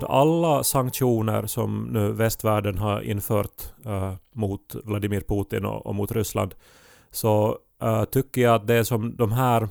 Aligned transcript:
bland 0.00 0.12
alla 0.12 0.64
sanktioner 0.64 1.46
som 1.46 1.88
nu 1.92 2.12
västvärlden 2.12 2.78
har 2.78 3.00
infört 3.00 3.72
uh, 3.86 4.14
mot 4.34 4.74
Vladimir 4.84 5.20
Putin 5.20 5.64
och, 5.64 5.86
och 5.86 5.94
mot 5.94 6.12
Ryssland 6.12 6.54
så 7.10 7.58
uh, 7.82 8.04
tycker 8.04 8.40
jag 8.40 8.54
att 8.54 8.66
det 8.66 8.74
är 8.74 8.82
som 8.82 9.16
de 9.16 9.32
här 9.32 9.68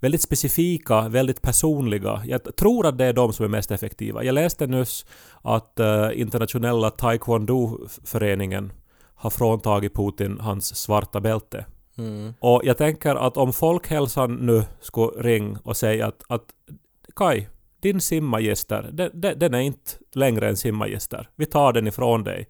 väldigt 0.00 0.22
specifika, 0.22 1.08
väldigt 1.08 1.42
personliga. 1.42 2.22
Jag 2.26 2.56
tror 2.56 2.86
att 2.86 2.98
det 2.98 3.04
är 3.04 3.12
de 3.12 3.32
som 3.32 3.44
är 3.44 3.48
mest 3.48 3.70
effektiva. 3.70 4.24
Jag 4.24 4.34
läste 4.34 4.66
nyss 4.66 5.06
att 5.42 5.80
uh, 5.80 6.20
internationella 6.20 6.90
taekwondo-föreningen 6.90 8.72
har 9.14 9.30
fråntagit 9.30 9.94
Putin 9.94 10.38
hans 10.40 10.76
svarta 10.76 11.20
bälte. 11.20 11.64
Mm. 11.98 12.34
Och 12.40 12.60
jag 12.64 12.76
tänker 12.76 13.14
att 13.14 13.36
om 13.36 13.52
folkhälsan 13.52 14.34
nu 14.34 14.64
skulle 14.80 15.22
ringa 15.22 15.58
och 15.64 15.76
säga 15.76 16.06
att, 16.06 16.22
att 16.28 16.44
Kai, 17.16 17.46
din 17.82 18.00
simmagister, 18.00 18.90
den, 18.92 19.38
den, 19.38 19.54
är 19.54 19.60
inte 19.60 19.90
längre 20.12 20.48
en 20.48 20.56
simmagister. 20.56 21.28
Vi 21.36 21.46
tar 21.46 21.72
den 21.72 21.86
ifrån 21.86 22.24
dig. 22.24 22.48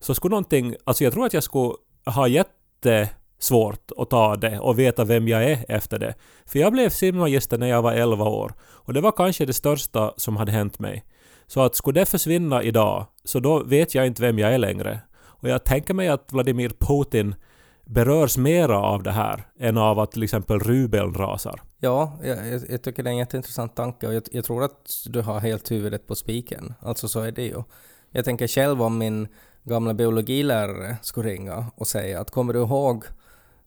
Så 0.00 0.14
skulle 0.14 0.30
någonting, 0.30 0.74
alltså 0.84 1.04
jag 1.04 1.12
tror 1.12 1.26
att 1.26 1.34
jag 1.34 1.42
skulle 1.42 1.74
ha 2.04 2.28
jättesvårt 2.28 3.90
att 3.96 4.10
ta 4.10 4.36
det 4.36 4.58
och 4.58 4.78
veta 4.78 5.04
vem 5.04 5.28
jag 5.28 5.44
är 5.44 5.64
efter 5.68 5.98
det. 5.98 6.14
För 6.46 6.58
jag 6.58 6.72
blev 6.72 6.88
simmagister 6.90 7.58
när 7.58 7.66
jag 7.66 7.82
var 7.82 7.92
11 7.92 8.24
år. 8.24 8.54
Och 8.62 8.92
det 8.92 9.00
var 9.00 9.12
kanske 9.12 9.46
det 9.46 9.52
största 9.52 10.12
som 10.16 10.36
hade 10.36 10.52
hänt 10.52 10.78
mig. 10.78 11.04
Så 11.46 11.60
att 11.60 11.74
skulle 11.74 12.00
det 12.00 12.06
försvinna 12.06 12.62
idag, 12.62 13.06
så 13.24 13.40
då 13.40 13.64
vet 13.64 13.94
jag 13.94 14.06
inte 14.06 14.22
vem 14.22 14.38
jag 14.38 14.54
är 14.54 14.58
längre. 14.58 15.00
Och 15.42 15.48
jag 15.48 15.64
tänker 15.64 15.94
mig 15.94 16.08
att 16.08 16.32
Vladimir 16.32 16.70
Putin 16.78 17.34
berörs 17.84 18.36
mera 18.36 18.78
av 18.78 19.02
det 19.02 19.10
här 19.10 19.46
än 19.58 19.78
av 19.78 19.98
att 19.98 20.12
till 20.12 20.22
exempel 20.22 20.58
rubeln 20.58 21.14
rasar. 21.14 21.60
Ja, 21.84 22.18
jag, 22.22 22.38
jag 22.68 22.82
tycker 22.82 23.02
det 23.02 23.10
är 23.10 23.12
en 23.12 23.18
jätteintressant 23.18 23.76
tanke 23.76 24.06
och 24.06 24.14
jag, 24.14 24.22
jag, 24.32 24.44
tror 24.44 24.64
att 24.64 25.04
du 25.06 25.20
har 25.20 25.40
helt 25.40 25.70
huvudet 25.70 26.06
på 26.06 26.14
spiken. 26.14 26.74
Alltså 26.80 27.08
så 27.08 27.20
är 27.20 27.32
det 27.32 27.44
ju. 27.44 27.62
Jag 28.10 28.24
tänker 28.24 28.48
själv 28.48 28.82
om 28.82 28.98
min 28.98 29.28
gamla 29.62 29.94
biologilärare 29.94 30.96
skulle 31.02 31.28
ringa 31.28 31.66
och 31.74 31.88
säga 31.88 32.20
att 32.20 32.30
kommer 32.30 32.52
du 32.52 32.60
ihåg 32.60 33.04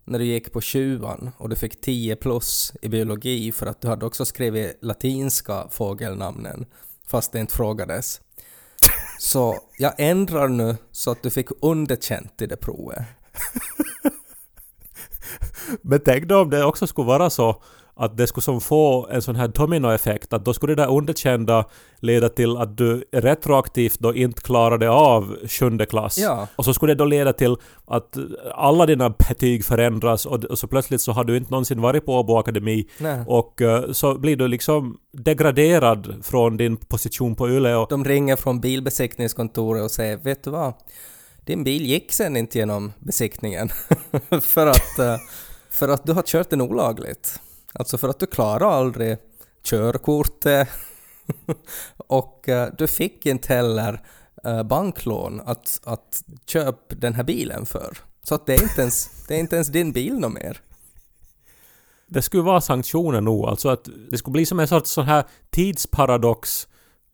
när 0.05 0.19
du 0.19 0.25
gick 0.25 0.53
på 0.53 0.61
tjuvan 0.61 1.31
och 1.37 1.49
du 1.49 1.55
fick 1.55 1.81
10 1.81 2.15
plus 2.15 2.73
i 2.81 2.89
biologi 2.89 3.51
för 3.51 3.65
att 3.65 3.81
du 3.81 3.87
hade 3.87 4.05
också 4.05 4.25
skrivit 4.25 4.77
latinska 4.81 5.67
fågelnamnen 5.69 6.65
fast 7.07 7.31
det 7.31 7.39
inte 7.39 7.55
frågades. 7.55 8.21
Så 9.19 9.57
jag 9.77 9.93
ändrar 9.97 10.47
nu 10.47 10.75
så 10.91 11.11
att 11.11 11.23
du 11.23 11.29
fick 11.29 11.47
underkänt 11.61 12.41
i 12.41 12.47
det 12.47 12.57
provet. 12.57 13.03
Men 15.81 15.99
tänk 16.05 16.25
då 16.25 16.41
om 16.41 16.49
det 16.49 16.65
också 16.65 16.87
skulle 16.87 17.07
vara 17.07 17.29
så 17.29 17.61
att 17.95 18.17
det 18.17 18.27
skulle 18.27 18.43
som 18.43 18.61
få 18.61 19.07
en 19.11 19.21
sån 19.21 19.35
här 19.35 19.47
dominoeffekt 19.47 20.33
att 20.33 20.45
då 20.45 20.53
skulle 20.53 20.75
det 20.75 20.81
där 20.81 20.91
underkända 20.91 21.65
leda 21.99 22.29
till 22.29 22.57
att 22.57 22.77
du 22.77 23.03
retroaktivt 23.11 23.99
då 23.99 24.15
inte 24.15 24.41
klarade 24.41 24.89
av 24.89 25.37
sjunde 25.47 25.85
klass. 25.85 26.17
Ja. 26.17 26.47
Och 26.55 26.65
så 26.65 26.73
skulle 26.73 26.93
det 26.93 26.97
då 26.97 27.05
leda 27.05 27.33
till 27.33 27.55
att 27.85 28.17
alla 28.55 28.85
dina 28.85 29.09
betyg 29.09 29.65
förändras 29.65 30.25
och, 30.25 30.43
och 30.43 30.59
så 30.59 30.67
plötsligt 30.67 31.01
så 31.01 31.11
har 31.11 31.23
du 31.23 31.37
inte 31.37 31.51
någonsin 31.51 31.81
varit 31.81 32.05
på 32.05 32.19
Åbo 32.19 32.37
Akademi 32.37 32.89
Nej. 32.97 33.23
och 33.27 33.61
uh, 33.61 33.91
så 33.91 34.17
blir 34.17 34.35
du 34.35 34.47
liksom 34.47 34.97
degraderad 35.11 36.15
från 36.23 36.57
din 36.57 36.77
position 36.77 37.35
på 37.35 37.43
och... 37.43 37.87
De 37.89 38.05
ringer 38.05 38.35
från 38.35 38.61
bilbesiktningskontoret 38.61 39.83
och 39.83 39.91
säger 39.91 40.17
”Vet 40.17 40.43
du 40.43 40.49
vad? 40.49 40.73
Din 41.45 41.63
bil 41.63 41.85
gick 41.85 42.13
sen 42.13 42.37
inte 42.37 42.57
genom 42.57 42.93
besiktningen 42.99 43.69
för 44.41 44.67
att 44.67 44.99
uh, 44.99 45.17
för 45.69 45.89
att 45.89 46.05
du 46.05 46.13
har 46.13 46.21
kört 46.21 46.49
den 46.49 46.61
olagligt. 46.61 47.39
Alltså 47.79 47.97
för 47.97 48.09
att 48.09 48.19
du 48.19 48.25
klarade 48.25 48.65
aldrig 48.65 49.17
körkortet 49.63 50.67
och 51.97 52.49
eh, 52.49 52.69
du 52.77 52.87
fick 52.87 53.25
inte 53.25 53.53
heller 53.53 54.01
eh, 54.43 54.63
banklån 54.63 55.41
att, 55.45 55.81
att 55.83 56.23
köpa 56.45 56.95
den 56.95 57.13
här 57.13 57.23
bilen 57.23 57.65
för. 57.65 57.97
Så 58.23 58.35
att 58.35 58.45
det 58.45 58.53
är 58.53 58.63
inte 58.63 58.81
ens, 58.81 59.25
det 59.27 59.35
är 59.35 59.39
inte 59.39 59.55
ens 59.55 59.67
din 59.67 59.91
bil 59.91 60.19
något 60.19 60.33
mer. 60.33 60.61
Det 62.07 62.21
skulle 62.21 62.43
vara 62.43 62.61
sanktioner 62.61 63.21
nog, 63.21 63.45
alltså 63.45 63.69
att 63.69 63.89
det 64.11 64.17
skulle 64.17 64.31
bli 64.31 64.45
som 64.45 64.59
en 64.59 64.67
sorts 64.67 64.91
sån 64.91 65.05
här 65.05 65.23
tidsparadox 65.49 66.67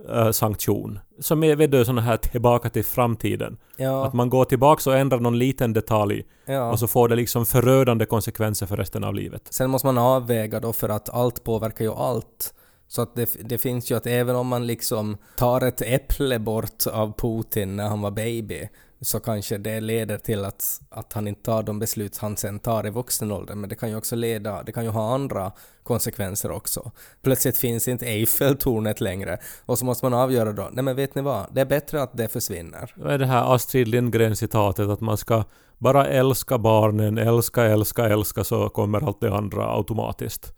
uh, 0.10 0.32
sanktion. 0.32 1.00
Som 1.22 1.44
är 1.44 1.56
vet 1.56 1.72
du, 1.72 1.86
såna 1.86 2.02
här 2.02 2.18
tillbaka 2.18 2.70
till 2.70 2.86
framtiden. 2.86 3.58
Ja. 3.78 4.06
Att 4.06 4.14
man 4.14 4.30
går 4.30 4.46
tillbaka 4.46 4.90
och 4.90 4.98
ändrar 4.98 5.20
någon 5.20 5.38
liten 5.40 5.74
detalj 5.74 6.24
Ja. 6.46 6.72
och 6.72 6.80
så 6.80 6.88
får 6.88 7.10
det 7.10 7.16
liksom 7.16 7.46
förödande 7.46 8.06
konsekvenser 8.06 8.66
för 8.66 8.78
resten 8.78 9.04
av 9.04 9.14
livet. 9.16 9.42
Sen 9.50 9.70
måste 9.70 9.86
man 9.86 9.98
avväga 9.98 10.60
då 10.60 10.74
för 10.74 10.90
att 10.90 11.10
allt 11.10 11.44
påverkar 11.44 11.86
ju 11.86 11.92
allt. 11.94 12.54
Så 12.88 13.02
att 13.02 13.16
det, 13.16 13.30
det 13.50 13.58
finns 13.58 13.92
ju 13.92 13.96
att 13.98 14.08
även 14.08 14.36
om 14.36 14.48
man 14.48 14.68
liksom 14.68 15.18
tar 15.38 15.62
ett 15.62 15.82
äpple 15.82 16.40
bort 16.40 16.88
av 16.94 17.14
Putin 17.18 17.76
när 17.76 17.88
han 17.88 18.02
var 18.02 18.12
baby 18.12 18.70
så 19.02 19.20
kanske 19.20 19.58
det 19.58 19.80
leder 19.80 20.18
till 20.18 20.46
att, 20.46 20.82
att 20.90 21.14
han 21.14 21.28
inte 21.28 21.42
tar 21.42 21.64
de 21.64 21.80
beslut 21.80 22.18
han 22.18 22.38
sen 22.38 22.60
tar 22.60 22.88
i 22.88 22.90
vuxen 22.90 23.32
ålder. 23.32 23.56
Men 23.56 23.70
det 23.70 23.76
kan 23.76 23.90
ju 23.90 23.96
också 23.96 24.16
leda, 24.16 24.64
det 24.64 24.72
kan 24.72 24.84
ju 24.84 24.90
ha 24.90 25.14
andra 25.14 25.52
konsekvenser 25.84 26.52
också. 26.52 26.92
Plötsligt 27.22 27.58
finns 27.58 27.88
inte 27.88 28.06
Eiffeltornet 28.06 29.02
längre 29.02 29.38
och 29.66 29.80
så 29.80 29.86
måste 29.86 30.06
man 30.06 30.14
avgöra 30.14 30.52
då, 30.54 30.70
nej 30.72 30.84
men 30.84 30.96
vet 30.96 31.16
ni 31.16 31.22
vad, 31.22 31.46
det 31.52 31.62
är 31.62 31.66
bättre 31.66 32.02
att 32.02 32.18
det 32.18 32.28
försvinner. 32.28 32.94
Vad 32.96 33.14
är 33.14 33.18
det 33.18 33.26
här 33.26 33.56
Astrid 33.56 33.88
Lindgren-citatet 33.88 34.90
att 34.90 35.02
man 35.02 35.18
ska 35.18 35.44
bara 35.78 36.08
älska 36.08 36.58
barnen, 36.58 37.18
älska, 37.18 37.64
älska, 37.64 38.06
älska 38.10 38.44
så 38.44 38.70
kommer 38.70 39.08
allt 39.08 39.22
det 39.22 39.34
andra 39.34 39.76
automatiskt. 39.76 40.54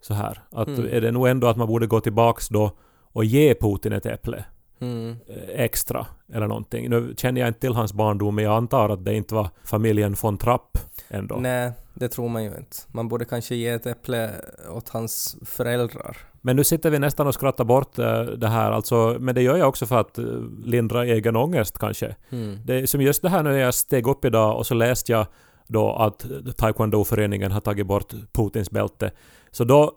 Så 0.00 0.14
här. 0.14 0.42
Att 0.50 0.68
Mm. 0.68 0.88
är 0.92 1.00
det 1.00 1.12
nog 1.12 1.28
ändå 1.28 1.46
att 1.46 1.56
man 1.56 1.68
borde 1.68 1.86
gå 1.86 2.00
tillbaks 2.00 2.48
då 2.48 2.70
och 3.12 3.24
ge 3.24 3.54
Putin 3.54 3.92
ett 3.92 4.06
äpple 4.06 4.44
Mm. 4.78 5.16
eh, 5.28 5.60
extra 5.60 6.06
eller 6.32 6.46
någonting. 6.46 6.90
Nu 6.90 7.14
känner 7.16 7.40
jag 7.40 7.48
inte 7.48 7.60
till 7.60 7.74
hans 7.74 7.92
barndom 7.92 8.34
men 8.34 8.44
jag 8.44 8.56
antar 8.56 8.88
att 8.88 9.04
det 9.04 9.14
inte 9.14 9.34
var 9.34 9.50
familjen 9.64 10.16
von 10.22 10.38
Trapp 10.38 10.78
ändå. 11.08 11.36
Nej, 11.36 11.72
det 11.94 12.08
tror 12.08 12.28
man 12.28 12.44
ju 12.44 12.48
inte. 12.48 12.76
Man 12.88 13.08
borde 13.08 13.24
kanske 13.24 13.54
ge 13.54 13.68
ett 13.68 13.86
äpple 13.86 14.30
åt 14.70 14.88
hans 14.88 15.36
föräldrar. 15.44 16.16
Men 16.40 16.56
nu 16.56 16.64
sitter 16.64 16.90
vi 16.90 16.98
nästan 16.98 17.26
och 17.26 17.34
skrattar 17.34 17.64
bort 17.64 17.98
eh, 17.98 18.22
det 18.22 18.48
här 18.48 18.72
alltså, 18.72 19.16
men 19.20 19.34
det 19.34 19.42
gör 19.42 19.56
jag 19.56 19.68
också 19.68 19.86
för 19.86 20.00
att 20.00 20.18
eh, 20.18 20.24
lindra 20.64 21.04
egen 21.04 21.36
ångest 21.36 21.78
kanske. 21.78 22.16
Mm. 22.30 22.58
Det 22.64 22.90
som 22.90 23.00
just 23.00 23.22
det 23.22 23.28
här 23.28 23.42
när 23.42 23.50
jag 23.50 23.74
steg 23.74 24.06
upp 24.06 24.24
idag 24.24 24.56
och 24.56 24.66
så 24.66 24.74
läste 24.74 25.12
jag 25.12 25.26
då 25.66 25.92
att 25.92 26.26
Taekwondo-föreningen 26.56 27.52
har 27.52 27.60
tagit 27.60 27.86
bort 27.86 28.14
Putins 28.32 28.70
bälte. 28.70 29.10
Så 29.50 29.64
då 29.64 29.92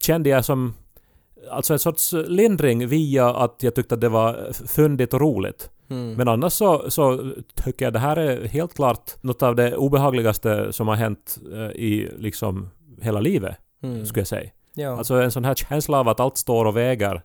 kände 0.00 0.28
jag 0.28 0.44
som 0.44 0.74
alltså 1.50 1.72
en 1.72 1.78
sorts 1.78 2.12
lindring 2.12 2.88
via 2.88 3.26
att 3.34 3.62
jag 3.62 3.74
tyckte 3.74 3.94
att 3.94 4.00
det 4.00 4.08
var 4.08 4.52
fyndigt 4.66 5.14
och 5.14 5.20
roligt. 5.20 5.70
Mm. 5.90 6.14
Men 6.14 6.28
annars 6.28 6.52
så, 6.52 6.90
så 6.90 7.32
tycker 7.64 7.84
jag 7.86 7.92
det 7.92 7.98
här 7.98 8.16
är 8.16 8.44
helt 8.48 8.74
klart 8.74 9.12
något 9.22 9.42
av 9.42 9.56
det 9.56 9.76
obehagligaste 9.76 10.72
som 10.72 10.88
har 10.88 10.94
hänt 10.94 11.38
eh, 11.52 11.58
i 11.70 12.10
liksom 12.18 12.70
hela 13.02 13.20
livet, 13.20 13.56
Mm. 13.82 14.06
skulle 14.06 14.20
jag 14.20 14.28
säga. 14.28 14.50
Ja. 14.74 14.98
Alltså 14.98 15.14
en 15.14 15.30
sån 15.32 15.44
här 15.44 15.54
känsla 15.54 16.00
av 16.00 16.08
att 16.08 16.20
allt 16.20 16.36
står 16.38 16.64
och 16.64 16.76
väger 16.76 17.22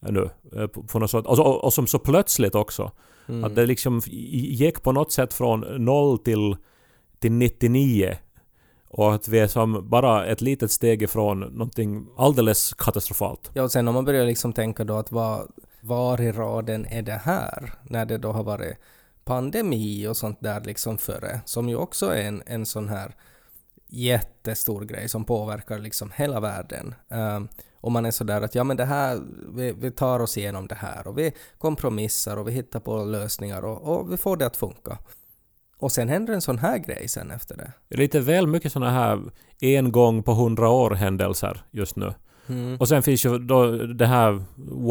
nu. 0.00 0.30
eh, 0.56 0.66
På, 0.66 0.82
på 0.82 0.98
något 0.98 1.10
sätt. 1.10 1.26
Och, 1.26 1.36
så, 1.36 1.42
och 1.44 1.72
som 1.72 1.86
så 1.86 1.98
plötsligt 1.98 2.54
också. 2.54 2.90
mm. 3.28 3.44
Att 3.44 3.54
det 3.54 3.66
liksom 3.66 4.00
gick 4.06 4.82
på 4.82 4.92
något 4.92 5.12
sätt 5.12 5.34
från 5.34 5.60
0 5.84 6.18
till, 6.18 6.56
till 7.18 7.32
99. 7.32 8.16
Och 8.92 9.14
att 9.14 9.28
vi 9.28 9.38
är 9.38 9.46
som 9.46 9.88
bara 9.88 10.26
ett 10.26 10.40
litet 10.40 10.70
steg 10.70 11.02
ifrån 11.02 11.40
någonting 11.40 12.06
alldeles 12.16 12.74
katastrofalt. 12.74 13.50
Ja, 13.54 13.62
och 13.62 13.72
sen 13.72 13.88
om 13.88 13.94
man 13.94 14.04
börjar 14.04 14.26
liksom 14.26 14.52
tänka 14.52 14.84
då 14.84 14.96
att 14.96 15.12
var, 15.12 15.46
var 15.80 16.20
i 16.20 16.32
raden 16.32 16.86
är 16.86 17.02
det 17.02 17.20
här? 17.24 17.72
När 17.82 18.04
det 18.04 18.18
då 18.18 18.32
har 18.32 18.44
varit 18.44 18.76
pandemi 19.24 20.06
och 20.06 20.16
sånt 20.16 20.40
där 20.40 20.60
liksom 20.60 20.98
före, 20.98 21.40
som 21.44 21.68
ju 21.68 21.76
också 21.76 22.06
är 22.06 22.22
en, 22.22 22.42
en 22.46 22.66
sån 22.66 22.88
här 22.88 23.14
jättestor 23.86 24.84
grej 24.84 25.08
som 25.08 25.24
påverkar 25.24 25.78
liksom 25.78 26.12
hela 26.16 26.40
världen. 26.40 26.94
Um, 27.08 27.48
och 27.80 27.92
man 27.92 28.06
är 28.06 28.10
sådär 28.10 28.42
att 28.42 28.54
ja 28.54 28.64
men 28.64 28.76
det 28.76 28.84
här, 28.84 29.20
vi, 29.54 29.72
vi 29.72 29.90
tar 29.90 30.20
oss 30.20 30.38
igenom 30.38 30.66
det 30.66 30.74
här 30.74 31.06
och 31.06 31.18
vi 31.18 31.32
kompromissar 31.58 32.36
och 32.36 32.48
vi 32.48 32.52
hittar 32.52 32.80
på 32.80 33.04
lösningar 33.04 33.64
och, 33.64 33.82
och 33.82 34.12
vi 34.12 34.16
får 34.16 34.36
det 34.36 34.46
att 34.46 34.56
funka. 34.56 34.98
Och 35.80 35.92
sen 35.92 36.08
händer 36.08 36.34
en 36.34 36.40
sån 36.40 36.58
här 36.58 36.78
grej 36.78 37.08
sen 37.08 37.30
efter 37.30 37.56
det. 37.56 37.96
Lite 37.96 38.20
väl 38.20 38.46
mycket 38.46 38.72
såna 38.72 38.90
här 38.90 39.20
en 39.60 39.92
gång 39.92 40.22
på 40.22 40.32
hundra 40.32 40.68
år 40.68 40.90
händelser 40.90 41.62
just 41.70 41.96
nu. 41.96 42.14
Mm. 42.46 42.76
Och 42.80 42.88
sen 42.88 43.02
finns 43.02 43.24
ju 43.24 43.38
då 43.38 43.76
det 43.76 44.06
här 44.06 44.42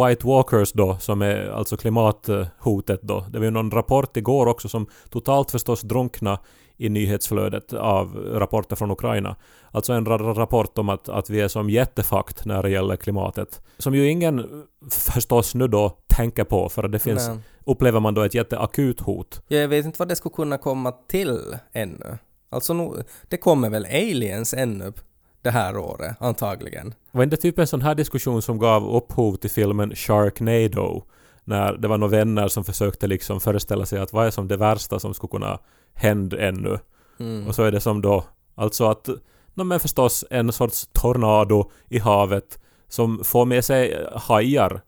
White 0.08 0.28
Walkers 0.28 0.72
då, 0.72 0.98
som 0.98 1.22
är 1.22 1.50
alltså 1.50 1.78
klimathotet 1.78 3.02
då. 3.02 3.26
Det 3.30 3.38
var 3.38 3.46
ju 3.46 3.52
någon 3.52 3.72
rapport 3.72 4.18
igår 4.18 4.46
också 4.46 4.70
som 4.70 4.88
totalt 5.10 5.52
förstås 5.52 5.82
drunkna 5.82 6.40
i 6.80 6.90
nyhetsflödet 6.90 7.74
av 7.74 8.16
rapporter 8.16 8.76
från 8.76 8.92
Ukraina. 8.92 9.36
Alltså 9.72 9.94
en 9.94 10.06
ra- 10.08 10.34
rapport 10.34 10.78
om 10.78 10.90
att, 10.90 11.10
att 11.10 11.30
vi 11.30 11.42
är 11.42 11.48
som 11.48 11.70
jättefakt 11.70 12.46
när 12.46 12.64
det 12.64 12.70
gäller 12.70 12.96
klimatet. 12.96 13.62
Som 13.78 13.96
ju 13.96 14.10
ingen 14.10 14.66
förstås 14.92 15.56
nu 15.56 15.68
då 15.68 15.90
tänker 16.08 16.44
på 16.44 16.70
för 16.70 16.88
det 16.88 17.00
finns, 17.00 17.28
Nej. 17.28 17.38
upplever 17.66 18.00
man 18.00 18.14
då 18.14 18.22
ett 18.22 18.34
jätteakut 18.34 19.00
hot. 19.02 19.42
Ja, 19.48 19.58
jag 19.58 19.68
vet 19.68 19.86
inte 19.86 20.00
vad 20.00 20.08
det 20.08 20.16
skulle 20.16 20.36
kunna 20.36 20.58
komma 20.58 20.92
till 20.92 21.40
ännu. 21.74 22.18
Alltså, 22.50 22.74
nu, 22.74 23.04
det 23.28 23.38
kommer 23.38 23.70
väl 23.70 23.86
aliens 23.86 24.54
ännu 24.54 24.94
det 25.42 25.50
här 25.50 25.78
året, 25.78 26.16
antagligen. 26.20 26.94
Var 27.12 27.24
inte 27.24 27.38
typ 27.38 27.60
en 27.60 27.68
sån 27.68 27.82
här 27.82 27.96
diskussion 27.96 28.42
som 28.42 28.60
gav 28.60 28.96
upphov 28.96 29.36
till 29.36 29.50
filmen 29.50 29.96
Sharknado? 29.96 31.04
När 31.50 31.78
det 31.78 31.88
var 31.88 31.98
några 31.98 32.18
vänner 32.18 32.48
som 32.48 32.64
försökte 32.64 33.08
liksom 33.08 33.40
föreställa 33.40 33.86
sig 33.86 34.00
att 34.00 34.14
vad 34.14 34.28
är 34.28 34.32
som 34.32 34.48
det 34.48 34.58
värsta 34.58 35.00
som 35.00 35.14
skulle 35.14 35.32
kunna 35.32 35.60
hända 35.94 36.38
ännu? 36.38 36.80
Mm. 37.20 37.48
Och 37.48 37.56
så 37.56 37.64
är 37.64 37.72
det 37.72 37.80
som 37.80 38.02
då, 38.02 38.26
alltså 38.56 38.86
att, 38.86 39.10
no, 39.54 39.64
men 39.64 39.80
förstås 39.80 40.26
en 40.30 40.52
sorts 40.52 40.88
tornado 40.94 41.72
i 41.88 42.00
havet 42.00 42.60
som 42.88 43.24
får 43.24 43.46
med 43.46 43.66
sig 43.66 44.08
hajar 44.16 44.82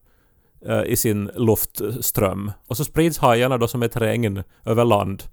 eh, 0.65 0.83
i 0.83 0.95
sin 0.95 1.31
luftström. 1.35 2.51
Och 2.67 2.77
så 2.77 2.85
sprids 2.85 3.17
hajarna 3.17 3.57
då 3.57 3.67
som 3.67 3.83
ett 3.83 3.97
regn 3.97 4.43
över 4.65 4.85
land 4.85 5.23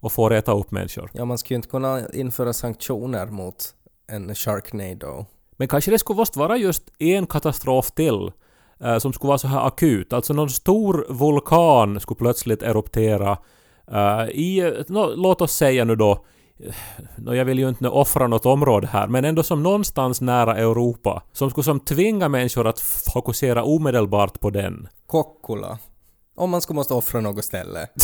och 0.00 0.12
får 0.12 0.32
äta 0.32 0.52
upp 0.52 0.70
människor. 0.70 1.10
Ja, 1.12 1.24
man 1.24 1.38
skulle 1.38 1.54
ju 1.54 1.56
inte 1.56 1.68
kunna 1.68 2.08
införa 2.12 2.52
sanktioner 2.52 3.26
mot 3.26 3.74
en 4.06 4.34
Sharknado. 4.34 5.26
Men 5.56 5.68
kanske 5.68 5.90
det 5.90 5.98
skulle 5.98 6.24
vara 6.34 6.56
just 6.56 6.82
en 6.98 7.26
katastrof 7.26 7.90
till 7.90 8.32
eh, 8.80 8.98
som 8.98 9.12
skulle 9.12 9.28
vara 9.28 9.38
så 9.38 9.48
här 9.48 9.66
akut. 9.66 10.12
Alltså 10.12 10.32
någon 10.32 10.50
stor 10.50 11.06
vulkan 11.08 12.00
skulle 12.00 12.18
plötsligt 12.18 12.62
eruptera 12.62 13.38
eh, 13.92 14.28
i, 14.30 14.84
nå, 14.88 15.14
låt 15.14 15.40
oss 15.40 15.52
säga 15.52 15.84
nu 15.84 15.96
då, 15.96 16.24
eh, 16.58 16.74
nå, 17.16 17.34
jag 17.34 17.44
vill 17.44 17.58
ju 17.58 17.68
inte 17.68 17.88
offra 17.88 18.26
något 18.26 18.46
område 18.46 18.86
här, 18.86 19.06
men 19.08 19.24
ändå 19.24 19.42
som 19.42 19.62
någonstans 19.62 20.20
nära 20.20 20.56
Europa, 20.56 21.22
som 21.32 21.50
skulle 21.50 21.64
som 21.64 21.80
tvinga 21.80 22.28
människor 22.28 22.66
att 22.66 22.80
fokusera 23.14 23.64
omedelbart 23.64 24.40
på 24.40 24.50
den. 24.50 24.88
Kokkola. 25.06 25.78
Om 26.36 26.50
man 26.50 26.60
skulle 26.60 26.74
måste 26.74 26.94
offra 26.94 27.20
något 27.20 27.44
ställe. 27.44 27.88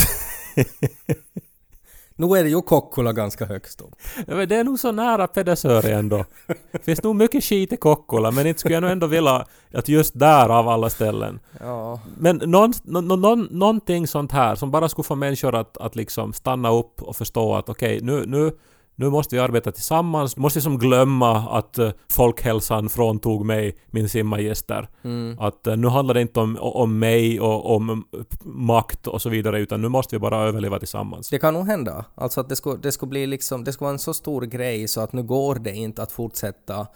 nu 2.26 2.38
är 2.38 2.44
det 2.44 2.50
ju 2.50 2.62
Kokkola 2.62 3.12
ganska 3.12 3.44
högst 3.46 3.80
upp. 3.80 3.94
Ja, 4.26 4.34
men 4.34 4.48
det 4.48 4.56
är 4.56 4.64
nog 4.64 4.78
så 4.78 4.92
nära 4.92 5.26
Pedersöre 5.26 5.94
ändå. 5.94 6.24
Det 6.72 6.84
finns 6.84 7.02
nog 7.02 7.16
mycket 7.16 7.44
skit 7.44 7.72
i 7.72 7.76
Kokkola, 7.76 8.30
men 8.30 8.46
inte 8.46 8.60
skulle 8.60 8.74
jag 8.74 8.82
nog 8.82 8.90
ändå 8.90 9.06
vilja 9.06 9.46
att 9.74 9.88
just 9.88 10.19
där 10.19 10.48
av 10.48 10.69
alla 10.69 10.90
ställen. 10.90 11.40
Ja. 11.60 12.00
Men 12.19 12.36
någon, 12.36 12.72
nå- 12.82 13.00
nå- 13.00 13.16
någon, 13.16 13.48
någonting 13.50 14.06
sånt 14.06 14.32
här 14.32 14.54
som 14.54 14.70
bara 14.70 14.88
skulle 14.88 15.04
få 15.04 15.14
människor 15.14 15.54
att, 15.54 15.76
att 15.78 15.96
liksom 15.96 16.32
stanna 16.32 16.72
upp 16.72 17.02
och 17.02 17.16
förstå 17.16 17.54
att 17.54 17.69
okej, 17.69 18.00
nu, 18.02 18.24
nu, 18.26 18.52
nu 18.94 19.11
måste 19.11 19.37
vi 19.37 19.41
arbeta 19.41 19.73
tillsammans. 19.73 20.37
Måste 20.37 20.61
som 20.61 20.79
glömma 20.79 21.59
att 21.59 21.79
uh, 21.79 21.91
folkhälsan 22.09 22.89
fråntog 22.89 23.47
mig 23.47 23.77
min 23.87 24.09
simmagister. 24.09 24.89
Mm. 25.03 25.39
Att 25.39 25.67
eh, 25.67 25.77
nu 25.77 25.89
handlar 25.89 26.15
det 26.15 26.21
inte 26.21 26.41
om, 26.41 26.59
om 26.61 26.99
mig 26.99 27.41
och 27.41 27.77
om 27.77 27.91
eh, 27.91 28.21
makt 28.44 29.06
och 29.06 29.23
så 29.23 29.29
vidare, 29.29 29.61
utan 29.61 29.83
nu 29.83 29.89
måste 29.89 30.15
vi 30.15 30.21
bara 30.21 30.39
överleva 30.39 30.79
tillsammans. 30.79 31.29
Det 31.31 31.39
kan 31.39 31.55
nog 31.55 31.67
hända. 31.67 32.05
Alltså 32.15 32.41
att 32.41 32.49
det 32.49 32.56
skulle, 32.56 32.79
det 32.83 32.93
skulle 32.93 33.11
bli 33.11 33.27
liksom, 33.27 33.65
det 33.65 33.73
skulle 33.73 33.87
vara 33.87 33.93
en 33.93 33.99
så 33.99 34.15
stor 34.15 34.43
grej 34.43 34.89
så 34.89 35.00
att 35.00 35.12
nu 35.12 35.23
går 35.23 35.55
det 35.55 35.75
inte 35.75 36.03
att 36.03 36.12
fortsätta 36.12 36.87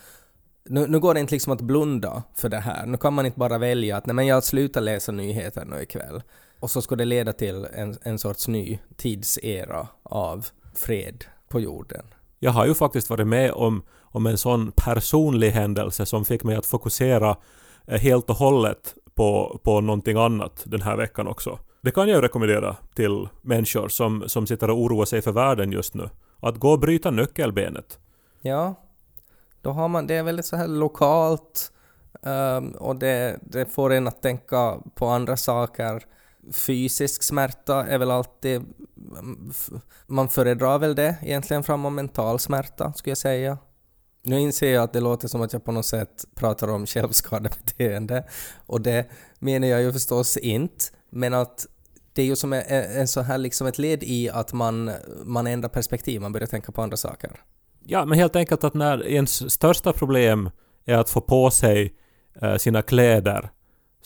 nu, 0.69 0.87
nu 0.87 1.01
går 1.01 1.15
det 1.15 1.21
inte 1.21 1.35
liksom 1.35 1.53
att 1.53 1.61
blunda 1.61 2.23
för 2.35 2.49
det 2.49 2.59
här. 2.59 2.87
Nu 2.87 2.97
kan 2.97 3.15
man 3.15 3.27
inte 3.27 3.39
bara 3.39 3.59
välja 3.59 3.97
att 3.97 4.07
nej 4.07 4.15
men 4.15 4.27
jag 4.27 4.45
slutar 4.45 4.81
läsa 4.81 5.13
nyheter 5.13 5.65
nu 5.65 5.83
ikväll. 5.83 6.23
Och 6.61 6.71
så 6.71 6.83
ska 6.83 6.97
det 6.97 7.05
leda 7.05 7.33
till 7.33 7.67
en, 7.75 7.97
en 8.03 8.19
sorts 8.19 8.49
ny 8.49 8.79
tidsera 8.97 9.89
av 10.03 10.47
fred 10.75 11.25
på 11.56 11.61
jorden. 11.61 12.06
Jag 12.38 12.50
har 12.50 12.67
ju 12.67 12.75
faktiskt 12.75 13.11
varit 13.11 13.26
med 13.26 13.53
om, 13.53 13.82
om 14.00 14.26
en 14.26 14.38
sån 14.38 14.73
personlig 14.73 15.50
händelse 15.50 16.06
som 16.06 16.25
fick 16.25 16.44
mig 16.44 16.56
att 16.56 16.67
fokusera 16.67 17.37
eh, 17.87 18.00
helt 18.00 18.31
och 18.31 18.37
hållet 18.37 18.94
på, 19.14 19.61
på 19.64 19.81
någonting 19.81 20.17
annat 20.17 20.62
den 20.67 20.82
här 20.82 20.97
veckan 20.97 21.26
också. 21.26 21.58
Det 21.82 21.91
kan 21.91 22.08
jag 22.08 22.23
rekommendera 22.23 22.76
till 22.94 23.29
människor 23.43 23.88
som, 23.88 24.25
som 24.26 24.47
sitter 24.47 24.70
och 24.70 24.79
oroar 24.79 25.05
sig 25.05 25.23
för 25.23 25.32
världen 25.32 25.73
just 25.73 25.94
nu. 25.94 26.08
Att 26.41 26.56
gå 26.56 26.70
och 26.70 26.79
bryta 26.79 27.11
nyckelbenet. 27.11 27.99
Ja, 28.41 28.75
då 29.62 29.70
har 29.70 29.88
man, 29.88 30.06
det 30.06 30.14
är 30.14 30.23
väldigt 30.23 30.47
så 30.47 30.56
här 30.56 30.69
lokalt 30.69 31.73
ehm, 32.23 32.70
och 32.70 32.97
det, 32.97 33.38
det 33.43 33.73
får 33.73 33.93
en 33.93 34.09
att 34.09 34.23
tänka 34.23 34.76
på 34.94 35.06
andra 35.06 35.37
saker. 35.37 36.02
Fysisk 36.53 37.23
smärta 37.23 37.87
är 37.87 37.99
väl 37.99 38.11
alltid... 38.11 38.63
Man 40.07 40.29
föredrar 40.29 40.79
väl 40.79 40.95
det 40.95 41.17
egentligen 41.23 41.63
framför 41.63 41.91
mental 41.91 42.39
smärta, 42.39 42.93
skulle 42.93 43.11
jag 43.11 43.19
säga. 43.19 43.59
Nu 44.23 44.41
inser 44.41 44.75
jag 44.75 44.85
att 44.85 44.93
det 44.93 45.01
låter 45.01 45.29
som 45.29 45.43
att 45.43 45.53
jag 45.53 45.65
på 45.65 45.73
något 45.73 45.87
sätt 45.87 46.25
pratar 46.35 46.69
om 46.69 46.87
självskadebeteende 46.87 48.25
och 48.67 48.81
det 48.81 49.11
menar 49.39 49.69
jag 49.69 49.83
ju 49.83 49.93
förstås 49.93 50.37
inte, 50.37 50.85
men 51.11 51.35
att 51.35 51.67
det 52.13 52.23
är 52.23 52.27
ju 52.27 52.37
som 52.37 52.53
en, 52.53 52.63
en 52.69 53.09
så 53.09 53.21
här 53.21 53.39
liksom 53.39 53.67
ett 53.67 53.79
led 53.79 54.03
i 54.03 54.31
att 54.31 54.53
man, 54.53 54.91
man 55.25 55.47
ändrar 55.47 55.69
perspektiv, 55.69 56.21
man 56.21 56.33
börjar 56.33 56.47
tänka 56.47 56.73
på 56.73 56.83
andra 56.83 56.97
saker. 56.97 57.31
Ja, 57.87 58.05
men 58.05 58.19
helt 58.19 58.37
enkelt 58.37 58.65
att 58.65 58.75
när 58.75 59.07
ens 59.07 59.53
största 59.53 59.93
problem 59.93 60.51
är 60.85 60.95
att 60.95 61.11
få 61.11 61.21
på 61.21 61.51
sig 61.51 61.95
eh, 62.43 62.57
sina 62.57 62.83
kläder, 62.83 63.51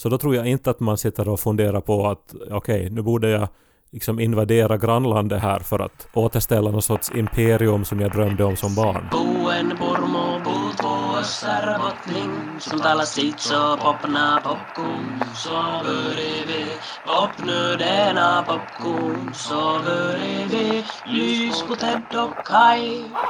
så 0.01 0.09
då 0.09 0.19
tror 0.19 0.35
jag 0.35 0.47
inte 0.47 0.71
att 0.71 0.81
man 0.81 0.99
sitter 0.99 1.29
och 1.29 1.41
funderar 1.41 1.81
på 1.81 2.09
att 2.09 2.35
okej, 2.51 2.91
nu 2.91 3.03
borde 3.03 3.31
jag 3.31 3.49
liksom 3.93 4.21
invadera 4.21 4.77
grannlandet 4.79 5.43
här 5.43 5.59
för 5.59 5.79
att 5.79 6.09
återställa 6.15 6.71
någon 6.71 6.83
sorts 6.83 7.11
imperium 7.15 7.85
som 7.85 8.01
jag 8.01 8.11
drömde 8.11 8.45
om 8.45 8.57
som 8.57 8.75
barn. 8.75 9.09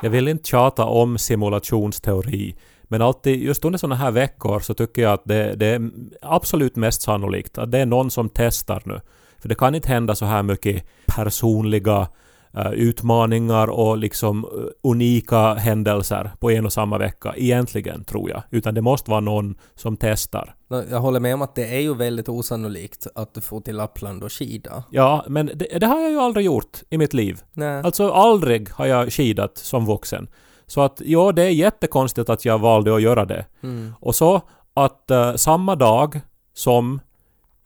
Jag 0.03 0.11
vill 0.11 0.29
inte 0.29 0.49
tjata 0.49 0.85
om 0.85 1.19
simulationsteori, 1.19 2.55
men 2.91 3.03
alltid 3.03 3.43
just 3.43 3.65
under 3.65 3.79
sådana 3.79 3.95
här 3.95 4.11
veckor 4.11 4.61
så 4.61 4.75
tycker 4.75 5.03
jag 5.03 5.13
att 5.13 5.25
det, 5.25 5.55
det 5.55 5.67
är 5.67 5.91
absolut 6.23 6.77
mest 6.77 7.03
sannolikt 7.03 7.59
att 7.59 7.73
det 7.73 7.79
är 7.79 7.87
någon 7.87 8.11
som 8.11 8.29
testar 8.29 8.83
nu. 8.85 9.01
För 9.39 9.49
det 9.49 9.55
kan 9.55 9.75
inte 9.75 9.89
hända 9.89 10.15
så 10.15 10.25
här 10.25 10.43
mycket 10.43 10.85
personliga 11.07 12.09
eh, 12.55 12.73
utmaningar 12.73 13.67
och 13.67 13.99
liksom 13.99 14.45
eh, 14.45 14.91
unika 14.91 15.55
händelser 15.55 16.31
på 16.39 16.51
en 16.51 16.67
och 16.67 16.73
samma 16.73 16.99
vecka 16.99 17.35
egentligen, 17.37 18.05
tror 18.05 18.31
jag. 18.31 18.43
Utan 18.51 18.75
det 18.75 18.83
måste 18.83 19.11
vara 19.11 19.21
någon 19.21 19.55
som 19.75 19.97
testar. 19.97 20.55
Jag 20.91 21.01
håller 21.01 21.21
med 21.21 21.35
om 21.35 21.43
att 21.43 21.55
det 21.55 21.77
är 21.77 21.81
ju 21.81 21.95
väldigt 21.95 22.29
osannolikt 22.29 23.07
att 23.15 23.35
du 23.35 23.41
får 23.41 23.61
till 23.61 23.77
Lappland 23.77 24.23
och 24.23 24.33
skida. 24.33 24.85
Ja, 24.91 25.25
men 25.29 25.47
det, 25.47 25.79
det 25.79 25.87
har 25.87 26.01
jag 26.01 26.11
ju 26.11 26.19
aldrig 26.21 26.47
gjort 26.47 26.83
i 26.91 26.99
mitt 26.99 27.15
liv. 27.15 27.41
Nej. 27.53 27.83
Alltså 27.83 28.11
aldrig 28.11 28.71
har 28.71 28.87
jag 28.87 29.13
skidat 29.13 29.59
som 29.59 29.87
vuxen. 29.87 30.29
Så 30.71 30.81
att 30.81 31.03
ja, 31.05 31.33
det 31.33 31.43
är 31.43 31.51
jättekonstigt 31.51 32.31
att 32.31 32.45
jag 32.45 32.59
valde 32.59 32.95
att 32.95 33.03
göra 33.03 33.25
det. 33.25 33.47
Mm. 33.63 33.95
Och 34.01 34.15
så 34.15 34.41
att 34.75 35.11
eh, 35.11 35.35
samma 35.35 35.77
dag 35.77 36.21
som 36.55 37.01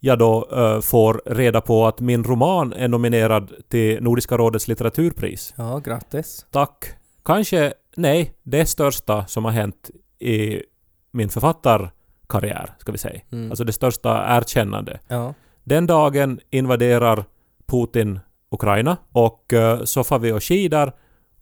jag 0.00 0.18
då 0.18 0.48
eh, 0.52 0.80
får 0.80 1.22
reda 1.26 1.60
på 1.60 1.86
att 1.86 2.00
min 2.00 2.24
roman 2.24 2.72
är 2.72 2.88
nominerad 2.88 3.52
till 3.68 4.02
Nordiska 4.02 4.36
rådets 4.36 4.68
litteraturpris. 4.68 5.54
Ja, 5.56 5.78
grattis. 5.78 6.46
Tack. 6.50 6.84
Kanske, 7.24 7.72
nej, 7.96 8.34
det 8.42 8.66
största 8.66 9.26
som 9.26 9.44
har 9.44 9.52
hänt 9.52 9.90
i 10.18 10.62
min 11.10 11.28
författarkarriär, 11.28 12.74
ska 12.78 12.92
vi 12.92 12.98
säga. 12.98 13.20
Mm. 13.32 13.50
Alltså 13.50 13.64
det 13.64 13.72
största 13.72 14.36
erkännande. 14.36 15.00
Ja. 15.08 15.34
Den 15.64 15.86
dagen 15.86 16.40
invaderar 16.50 17.24
Putin 17.66 18.20
Ukraina 18.50 18.96
och 19.12 19.52
eh, 19.52 19.84
så 19.84 20.04
får 20.04 20.18
vi 20.18 20.32
och 20.32 20.44
skidar 20.44 20.92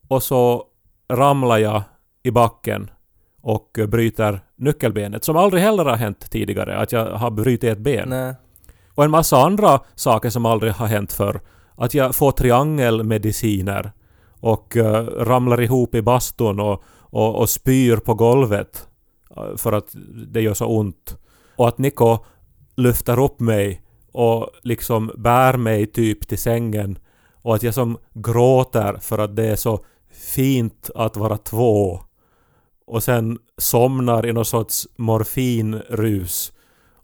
och 0.08 0.22
så 0.22 0.66
ramlar 1.16 1.58
jag 1.58 1.82
i 2.22 2.30
backen 2.30 2.90
och 3.42 3.78
bryter 3.88 4.40
nyckelbenet 4.56 5.24
som 5.24 5.36
aldrig 5.36 5.62
heller 5.62 5.84
har 5.84 5.96
hänt 5.96 6.30
tidigare, 6.30 6.76
att 6.76 6.92
jag 6.92 7.06
har 7.06 7.30
brutit 7.30 7.64
ett 7.64 7.78
ben. 7.78 8.08
Nej. 8.08 8.34
Och 8.94 9.04
en 9.04 9.10
massa 9.10 9.36
andra 9.36 9.80
saker 9.94 10.30
som 10.30 10.46
aldrig 10.46 10.72
har 10.72 10.86
hänt 10.86 11.12
för 11.12 11.40
Att 11.76 11.94
jag 11.94 12.14
får 12.14 12.32
triangelmediciner 12.32 13.92
och 14.40 14.76
eh, 14.76 15.06
ramlar 15.06 15.60
ihop 15.60 15.94
i 15.94 16.02
bastun 16.02 16.60
och, 16.60 16.82
och, 17.00 17.34
och 17.34 17.50
spyr 17.50 17.96
på 17.96 18.14
golvet 18.14 18.88
eh, 19.36 19.56
för 19.56 19.72
att 19.72 19.88
det 20.32 20.40
gör 20.40 20.54
så 20.54 20.66
ont. 20.66 21.18
Och 21.56 21.68
att 21.68 21.78
Niko 21.78 22.18
lyfter 22.76 23.20
upp 23.20 23.40
mig 23.40 23.82
och 24.12 24.50
liksom 24.62 25.10
bär 25.16 25.56
mig 25.56 25.86
typ 25.86 26.28
till 26.28 26.38
sängen 26.38 26.98
och 27.42 27.54
att 27.54 27.62
jag 27.62 27.74
som 27.74 27.98
gråter 28.14 28.96
för 29.00 29.18
att 29.18 29.36
det 29.36 29.46
är 29.46 29.56
så 29.56 29.84
fint 30.12 30.90
att 30.94 31.16
vara 31.16 31.36
två 31.36 32.00
och 32.86 33.02
sen 33.02 33.38
somnar 33.58 34.26
i 34.26 34.32
någon 34.32 34.44
sorts 34.44 34.88
morfinrus 34.96 36.52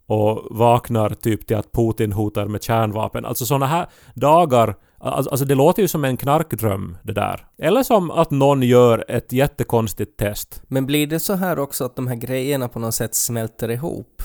och 0.06 0.46
vaknar 0.50 1.10
typ 1.10 1.46
till 1.46 1.56
att 1.56 1.72
Putin 1.72 2.12
hotar 2.12 2.46
med 2.46 2.62
kärnvapen. 2.62 3.24
Alltså 3.24 3.46
såna 3.46 3.66
här 3.66 3.86
dagar, 4.14 4.74
alltså, 4.98 5.30
alltså 5.30 5.46
det 5.46 5.54
låter 5.54 5.82
ju 5.82 5.88
som 5.88 6.04
en 6.04 6.16
knarkdröm 6.16 6.96
det 7.02 7.12
där. 7.12 7.46
Eller 7.58 7.82
som 7.82 8.10
att 8.10 8.30
någon 8.30 8.62
gör 8.62 9.04
ett 9.08 9.32
jättekonstigt 9.32 10.16
test. 10.16 10.62
Men 10.68 10.86
blir 10.86 11.06
det 11.06 11.20
så 11.20 11.34
här 11.34 11.58
också 11.58 11.84
att 11.84 11.96
de 11.96 12.06
här 12.06 12.16
grejerna 12.16 12.68
på 12.68 12.78
något 12.78 12.94
sätt 12.94 13.14
smälter 13.14 13.70
ihop? 13.70 14.22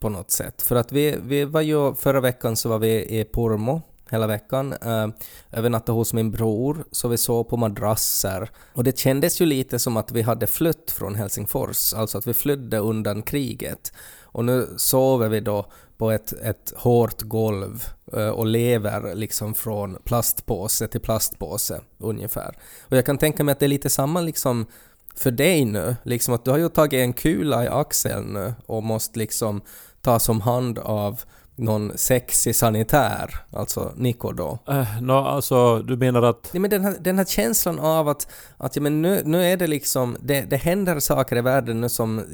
På 0.00 0.08
något 0.08 0.30
sätt. 0.30 0.62
För 0.62 0.76
att 0.76 0.92
vi, 0.92 1.18
vi 1.22 1.44
var 1.44 1.60
ju, 1.60 1.94
förra 1.94 2.20
veckan 2.20 2.56
så 2.56 2.68
var 2.68 2.78
vi 2.78 3.20
i 3.20 3.24
Pormo 3.24 3.82
hela 4.10 4.26
veckan. 4.26 4.72
Eh, 4.72 4.88
uh, 4.88 5.08
övernattade 5.52 5.96
hos 5.96 6.12
min 6.12 6.30
bror, 6.30 6.84
så 6.92 7.08
vi 7.08 7.18
sov 7.18 7.44
på 7.44 7.56
madrasser. 7.56 8.50
Och 8.72 8.84
det 8.84 8.98
kändes 8.98 9.40
ju 9.40 9.46
lite 9.46 9.78
som 9.78 9.96
att 9.96 10.12
vi 10.12 10.22
hade 10.22 10.46
flytt 10.46 10.90
från 10.90 11.14
Helsingfors, 11.14 11.94
alltså 11.94 12.18
att 12.18 12.26
vi 12.26 12.34
flydde 12.34 12.78
undan 12.78 13.22
kriget. 13.22 13.92
Och 14.22 14.44
nu 14.44 14.68
sover 14.76 15.28
vi 15.28 15.40
då 15.40 15.66
på 15.98 16.10
ett, 16.10 16.32
ett 16.32 16.72
hårt 16.76 17.22
golv 17.22 17.84
eh, 18.12 18.28
och 18.28 18.46
lever 18.46 19.14
liksom 19.14 19.54
från 19.54 19.96
plastpåse 20.04 20.88
till 20.88 21.00
plastpåse 21.00 21.80
ungefär. 21.98 22.58
Och 22.80 22.96
jag 22.96 23.06
kan 23.06 23.18
tänka 23.18 23.44
mig 23.44 23.52
att 23.52 23.60
det 23.60 23.66
är 23.66 23.68
lite 23.68 23.90
samma 23.90 24.20
liksom 24.20 24.66
för 25.14 25.30
dig 25.30 25.64
nu, 25.64 25.96
liksom 26.02 26.34
att 26.34 26.44
du 26.44 26.50
har 26.50 26.58
ju 26.58 26.68
tagit 26.68 26.98
en 26.98 27.12
kula 27.12 27.64
i 27.64 27.68
axeln 27.68 28.32
nu 28.32 28.54
och 28.66 28.82
måste 28.82 29.18
liksom 29.18 29.60
tas 30.00 30.28
om 30.28 30.40
hand 30.40 30.78
av 30.78 31.20
någon 31.58 31.98
sexig 31.98 32.56
sanitär, 32.56 33.34
alltså 33.52 33.92
Nico 33.96 34.32
då. 34.32 34.58
Uh, 34.70 35.02
no, 35.02 35.12
alltså, 35.12 35.78
du 35.78 35.96
menar 35.96 36.22
att... 36.22 36.50
Nej, 36.52 36.60
men 36.60 36.70
den, 36.70 36.84
här, 36.84 36.96
den 37.00 37.18
här 37.18 37.24
känslan 37.24 37.78
av 37.78 38.08
att, 38.08 38.32
att 38.56 38.76
ja, 38.76 38.82
men 38.82 39.02
nu, 39.02 39.22
nu 39.24 39.44
är 39.44 39.56
det 39.56 39.66
liksom, 39.66 40.16
det, 40.20 40.40
det 40.40 40.56
händer 40.56 41.00
saker 41.00 41.36
i 41.36 41.40
världen 41.40 41.80
nu 41.80 41.88
som 41.88 42.24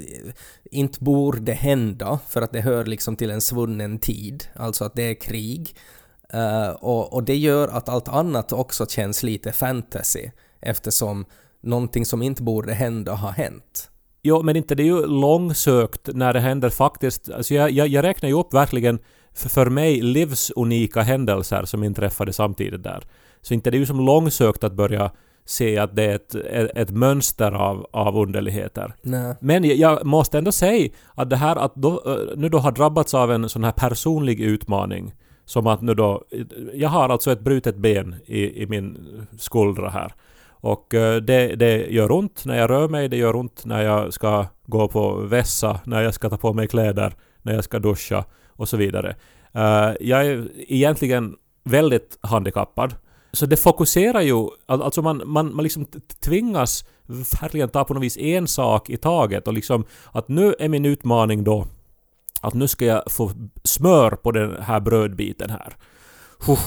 inte 0.71 1.03
borde 1.03 1.53
hända 1.53 2.19
för 2.27 2.41
att 2.41 2.51
det 2.51 2.61
hör 2.61 2.85
liksom 2.85 3.15
till 3.15 3.31
en 3.31 3.41
svunnen 3.41 3.99
tid, 3.99 4.47
alltså 4.55 4.85
att 4.85 4.95
det 4.95 5.03
är 5.03 5.13
krig. 5.13 5.75
Uh, 6.33 6.69
och, 6.69 7.13
och 7.13 7.23
det 7.23 7.35
gör 7.35 7.67
att 7.67 7.89
allt 7.89 8.07
annat 8.07 8.53
också 8.53 8.85
känns 8.85 9.23
lite 9.23 9.51
fantasy 9.51 10.29
eftersom 10.59 11.25
någonting 11.61 12.05
som 12.05 12.21
inte 12.21 12.43
borde 12.43 12.73
hända 12.73 13.13
har 13.13 13.31
hänt. 13.31 13.89
Jo, 14.27 14.41
men 14.43 14.55
inte 14.55 14.75
det 14.75 14.83
är 14.83 14.85
ju 14.85 15.05
långsökt 15.05 16.09
när 16.13 16.33
det 16.33 16.39
händer 16.39 16.69
faktiskt. 16.69 17.31
Alltså 17.31 17.53
jag, 17.53 17.71
jag, 17.71 17.87
jag 17.87 18.03
räknar 18.03 18.29
ju 18.29 18.39
upp 18.39 18.53
verkligen 18.53 18.99
för, 19.33 19.49
för 19.49 19.69
mig 19.69 20.01
livsunika 20.01 21.01
händelser 21.01 21.65
som 21.65 21.83
inträffade 21.83 22.33
samtidigt 22.33 22.83
där. 22.83 23.03
Så 23.41 23.53
inte 23.53 23.71
det 23.71 23.77
är 23.77 23.79
ju 23.79 23.85
som 23.85 24.05
långsökt 24.05 24.63
att 24.63 24.73
börja 24.73 25.11
se 25.45 25.77
att 25.77 25.95
det 25.95 26.03
är 26.03 26.15
ett, 26.15 26.35
ett, 26.35 26.71
ett 26.75 26.89
mönster 26.89 27.51
av, 27.51 27.87
av 27.91 28.17
underligheter. 28.17 28.95
Nej. 29.01 29.35
Men 29.39 29.77
jag 29.77 30.05
måste 30.05 30.37
ändå 30.37 30.51
säga 30.51 30.89
att 31.15 31.29
det 31.29 31.35
här 31.35 31.55
att 31.55 31.75
då, 31.75 32.17
nu 32.35 32.49
då 32.49 32.57
har 32.57 32.71
drabbats 32.71 33.13
av 33.13 33.31
en 33.31 33.49
sån 33.49 33.63
här 33.63 33.71
personlig 33.71 34.41
utmaning 34.41 35.13
som 35.45 35.67
att 35.67 35.81
nu 35.81 35.93
då... 35.93 36.23
Jag 36.73 36.89
har 36.89 37.09
alltså 37.09 37.31
ett 37.31 37.39
brutet 37.39 37.75
ben 37.75 38.15
i, 38.25 38.63
i 38.63 38.67
min 38.67 38.97
skuldra 39.37 39.89
här. 39.89 40.13
Och 40.59 40.93
eh, 40.93 41.15
det, 41.21 41.55
det 41.55 41.87
gör 41.87 42.11
ont 42.11 42.45
när 42.45 42.57
jag 42.57 42.69
rör 42.69 42.87
mig, 42.87 43.09
det 43.09 43.17
gör 43.17 43.35
ont 43.35 43.65
när 43.65 43.81
jag 43.81 44.13
ska 44.13 44.45
gå 44.65 44.87
på 44.87 45.15
vässa, 45.15 45.79
när 45.85 46.01
jag 46.01 46.13
ska 46.13 46.29
ta 46.29 46.37
på 46.37 46.53
mig 46.53 46.67
kläder, 46.67 47.13
när 47.41 47.53
jag 47.53 47.63
ska 47.63 47.79
duscha 47.79 48.25
och 48.47 48.69
så 48.69 48.77
vidare. 48.77 49.15
Eh, 49.53 49.91
jag 49.99 50.25
är 50.25 50.47
egentligen 50.67 51.35
väldigt 51.63 52.17
handikappad. 52.21 52.95
Så 53.31 53.45
det 53.45 53.57
fokuserar 53.57 54.21
ju, 54.21 54.47
alltså 54.65 55.01
man, 55.01 55.21
man, 55.25 55.55
man 55.55 55.63
liksom 55.63 55.85
tvingas 56.19 56.85
verkligen 57.41 57.69
ta 57.69 57.83
på 57.83 57.93
något 57.93 58.03
vis 58.03 58.17
en 58.17 58.47
sak 58.47 58.89
i 58.89 58.97
taget 58.97 59.47
och 59.47 59.53
liksom 59.53 59.85
att 60.11 60.27
nu 60.27 60.55
är 60.59 60.69
min 60.69 60.85
utmaning 60.85 61.43
då 61.43 61.65
att 62.41 62.53
nu 62.53 62.67
ska 62.67 62.85
jag 62.85 63.11
få 63.11 63.31
smör 63.63 64.11
på 64.11 64.31
den 64.31 64.61
här 64.61 64.79
brödbiten 64.79 65.49
här 65.49 65.75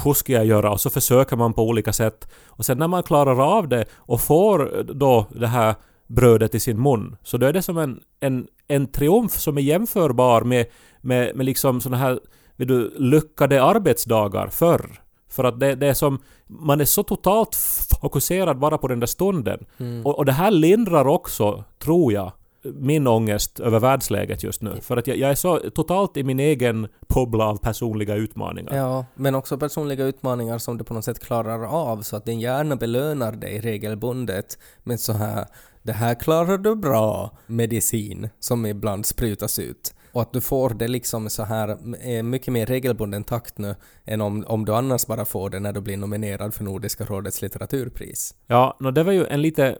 hur 0.04 0.14
ska 0.14 0.32
jag 0.32 0.46
göra? 0.46 0.70
Och 0.70 0.80
så 0.80 0.90
försöker 0.90 1.36
man 1.36 1.52
på 1.52 1.62
olika 1.62 1.92
sätt. 1.92 2.28
Och 2.46 2.66
sen 2.66 2.78
när 2.78 2.88
man 2.88 3.02
klarar 3.02 3.56
av 3.56 3.68
det 3.68 3.84
och 3.96 4.20
får 4.20 4.84
då 4.94 5.26
det 5.30 5.46
här 5.46 5.74
brödet 6.06 6.54
i 6.54 6.60
sin 6.60 6.82
mun, 6.82 7.16
så 7.22 7.36
då 7.36 7.46
är 7.46 7.52
det 7.52 7.62
som 7.62 7.78
en, 7.78 8.00
en, 8.20 8.46
en 8.68 8.86
triumf 8.86 9.32
som 9.32 9.58
är 9.58 9.62
jämförbar 9.62 10.42
med, 10.42 10.66
med, 11.00 11.36
med 11.36 11.46
liksom 11.46 11.80
såna 11.80 11.96
här 11.96 12.18
vet 12.56 12.68
du, 12.68 12.94
lyckade 12.98 13.62
arbetsdagar 13.62 14.48
förr. 14.48 15.00
För 15.30 15.44
att 15.44 15.60
det, 15.60 15.74
det 15.74 15.86
är 15.86 15.94
som... 15.94 16.18
Man 16.46 16.80
är 16.80 16.84
så 16.84 17.02
totalt 17.02 17.56
fokuserad 18.00 18.58
bara 18.58 18.78
på 18.78 18.88
den 18.88 19.00
där 19.00 19.06
stunden. 19.06 19.66
Mm. 19.78 20.06
Och, 20.06 20.18
och 20.18 20.24
det 20.24 20.32
här 20.32 20.50
lindrar 20.50 21.06
också, 21.06 21.64
tror 21.78 22.12
jag, 22.12 22.32
min 22.62 23.06
ångest 23.06 23.60
över 23.60 23.80
världsläget 23.80 24.42
just 24.42 24.62
nu. 24.62 24.80
För 24.80 24.96
att 24.96 25.06
jag, 25.06 25.16
jag, 25.16 25.30
är 25.30 25.34
så 25.34 25.58
totalt 25.58 26.16
i 26.16 26.24
min 26.24 26.40
egen 26.40 26.88
bubbla 27.14 27.44
av 27.44 27.56
personliga 27.56 28.14
utmaningar. 28.14 28.76
Ja, 28.76 29.06
men 29.14 29.34
också 29.34 29.58
personliga 29.58 30.04
utmaningar 30.04 30.58
som 30.58 30.78
du 30.78 30.84
på 30.84 30.94
något 30.94 31.04
sätt 31.04 31.18
klarar 31.18 31.64
av 31.64 32.02
så 32.02 32.16
att 32.16 32.24
din 32.24 32.40
hjärna 32.40 32.76
belönar 32.76 33.32
dig 33.32 33.60
regelbundet 33.60 34.58
med 34.84 35.00
så 35.00 35.12
här 35.12 35.46
”det 35.82 35.92
här 35.92 36.14
klarar 36.14 36.58
du 36.58 36.76
bra” 36.76 37.38
medicin 37.46 38.28
som 38.40 38.66
ibland 38.66 39.06
sprutas 39.06 39.58
ut. 39.58 39.94
Och 40.12 40.22
att 40.22 40.32
du 40.32 40.40
får 40.40 40.70
det 40.70 40.88
liksom 40.88 41.30
så 41.30 41.42
här 41.42 41.78
mycket 42.22 42.52
mer 42.52 42.66
regelbunden 42.66 43.24
takt 43.24 43.58
nu 43.58 43.74
än 44.04 44.20
om, 44.20 44.44
om 44.46 44.64
du 44.64 44.74
annars 44.74 45.06
bara 45.06 45.24
får 45.24 45.50
det 45.50 45.60
när 45.60 45.72
du 45.72 45.80
blir 45.80 45.96
nominerad 45.96 46.54
för 46.54 46.64
Nordiska 46.64 47.04
rådets 47.04 47.42
litteraturpris. 47.42 48.34
Ja, 48.46 48.76
no, 48.80 48.90
det 48.90 49.02
var 49.02 49.12
ju 49.12 49.26
en 49.26 49.42
lite 49.42 49.78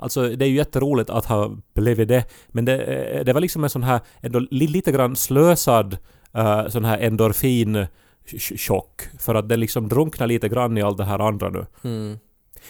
Alltså 0.00 0.28
det 0.28 0.44
är 0.44 0.48
ju 0.48 0.56
jätteroligt 0.56 1.10
att 1.10 1.26
ha 1.26 1.56
blivit 1.74 2.08
det, 2.08 2.24
men 2.48 2.64
det, 2.64 2.82
eh, 2.82 3.24
det 3.24 3.32
var 3.32 3.40
liksom 3.40 3.64
en 3.64 3.70
sån 3.70 3.82
här 3.82 4.00
ändå 4.20 4.38
lite 4.50 4.92
grann 4.92 5.16
slösad 5.16 5.96
uh, 6.38 6.68
sån 6.68 6.84
här 6.84 6.98
endorfin 6.98 7.86
chock 8.56 9.02
för 9.18 9.34
att 9.34 9.48
det 9.48 9.56
liksom 9.56 9.88
drunknar 9.88 10.26
lite 10.26 10.48
grann 10.48 10.78
i 10.78 10.82
allt 10.82 10.98
det 10.98 11.04
här 11.04 11.18
andra 11.18 11.50
nu. 11.50 11.66
Mm. 11.84 12.18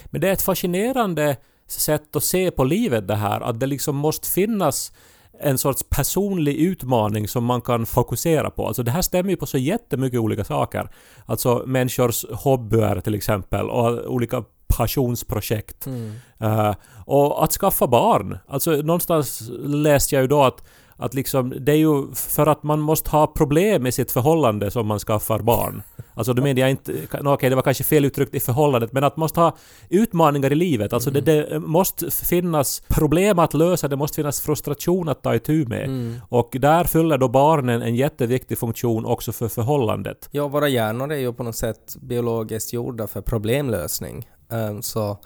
Men 0.04 0.20
det 0.20 0.28
är 0.28 0.32
ett 0.32 0.42
fascinerande 0.42 1.36
sätt 1.66 2.16
att 2.16 2.24
se 2.24 2.50
på 2.50 2.64
livet 2.64 3.08
det 3.08 3.14
här, 3.14 3.40
att 3.40 3.60
det 3.60 3.66
liksom 3.66 3.96
måste 3.96 4.28
finnas 4.28 4.92
en 5.40 5.58
sorts 5.58 5.84
personlig 5.88 6.56
utmaning 6.56 7.28
som 7.28 7.44
man 7.44 7.60
kan 7.60 7.86
fokusera 7.86 8.50
på. 8.50 8.66
Alltså 8.66 8.82
det 8.82 8.90
här 8.90 9.02
stämmer 9.02 9.30
ju 9.30 9.36
på 9.36 9.46
så 9.46 9.58
jättemycket 9.58 10.20
olika 10.20 10.44
saker. 10.44 10.90
Alltså 11.26 11.62
människors 11.66 12.24
hobbyer 12.30 13.00
till 13.00 13.14
exempel 13.14 13.70
och 13.70 14.14
olika 14.14 14.44
passionsprojekt. 14.76 15.86
Mm. 15.86 16.12
Uh, 16.42 16.74
och 17.06 17.44
att 17.44 17.52
skaffa 17.52 17.86
barn. 17.86 18.38
Alltså 18.48 18.70
någonstans 18.70 19.50
läste 19.64 20.14
jag 20.14 20.22
ju 20.22 20.28
då 20.28 20.42
att 20.42 20.62
att 20.98 21.14
liksom, 21.14 21.54
det 21.60 21.72
är 21.72 21.76
ju 21.76 22.14
för 22.14 22.46
att 22.46 22.62
man 22.62 22.80
måste 22.80 23.10
ha 23.10 23.26
problem 23.26 23.82
med 23.82 23.94
sitt 23.94 24.12
förhållande 24.12 24.70
som 24.70 24.86
man 24.86 24.98
skaffar 24.98 25.38
barn. 25.38 25.82
Alltså 26.14 26.32
då 26.32 26.42
menar 26.42 26.60
jag 26.60 26.70
inte... 26.70 26.92
Okej, 26.92 27.28
okay, 27.28 27.50
det 27.50 27.56
var 27.56 27.62
kanske 27.62 27.84
fel 27.84 28.04
uttryckt 28.04 28.34
i 28.34 28.40
förhållandet, 28.40 28.92
men 28.92 29.04
att 29.04 29.16
man 29.16 29.24
måste 29.24 29.40
ha 29.40 29.56
utmaningar 29.88 30.52
i 30.52 30.54
livet. 30.54 30.92
Alltså 30.92 31.10
mm. 31.10 31.24
det, 31.24 31.42
det, 31.42 31.60
måste 31.60 32.10
finnas 32.10 32.82
problem 32.88 33.38
att 33.38 33.54
lösa, 33.54 33.88
det 33.88 33.96
måste 33.96 34.14
finnas 34.14 34.40
frustration 34.40 35.08
att 35.08 35.22
ta 35.22 35.34
itu 35.34 35.66
med. 35.66 35.84
Mm. 35.84 36.16
Och 36.28 36.56
där 36.60 36.84
fyller 36.84 37.18
då 37.18 37.28
barnen 37.28 37.82
en 37.82 37.96
jätteviktig 37.96 38.58
funktion 38.58 39.06
också 39.06 39.32
för 39.32 39.48
förhållandet. 39.48 40.28
Ja, 40.30 40.48
våra 40.48 40.68
hjärnor 40.68 41.12
är 41.12 41.18
ju 41.18 41.32
på 41.32 41.42
något 41.42 41.56
sätt 41.56 41.96
biologiskt 42.00 42.72
gjorda 42.72 43.06
för 43.06 43.20
problemlösning. 43.20 44.26
Eh, 44.48 44.80
så 44.80 45.18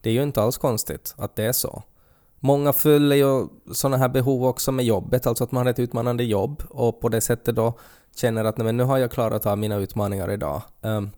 det 0.00 0.10
är 0.10 0.14
ju 0.14 0.22
inte 0.22 0.42
alls 0.42 0.58
konstigt 0.58 1.14
att 1.18 1.36
det 1.36 1.44
är 1.44 1.52
så. 1.52 1.82
Många 2.40 2.72
fyller 2.72 3.16
ju 3.16 3.48
sådana 3.72 3.96
här 3.96 4.08
behov 4.08 4.44
också 4.44 4.72
med 4.72 4.84
jobbet, 4.84 5.26
alltså 5.26 5.44
att 5.44 5.52
man 5.52 5.66
har 5.66 5.70
ett 5.70 5.78
utmanande 5.78 6.24
jobb 6.24 6.62
och 6.70 7.00
på 7.00 7.08
det 7.08 7.20
sättet 7.20 7.56
då 7.56 7.78
känner 8.16 8.44
att 8.44 8.56
nej, 8.56 8.72
nu 8.72 8.82
har 8.82 8.98
jag 8.98 9.10
klarat 9.10 9.46
av 9.46 9.58
mina 9.58 9.76
utmaningar 9.76 10.32
idag. 10.32 10.62
Ehm, 10.82 11.10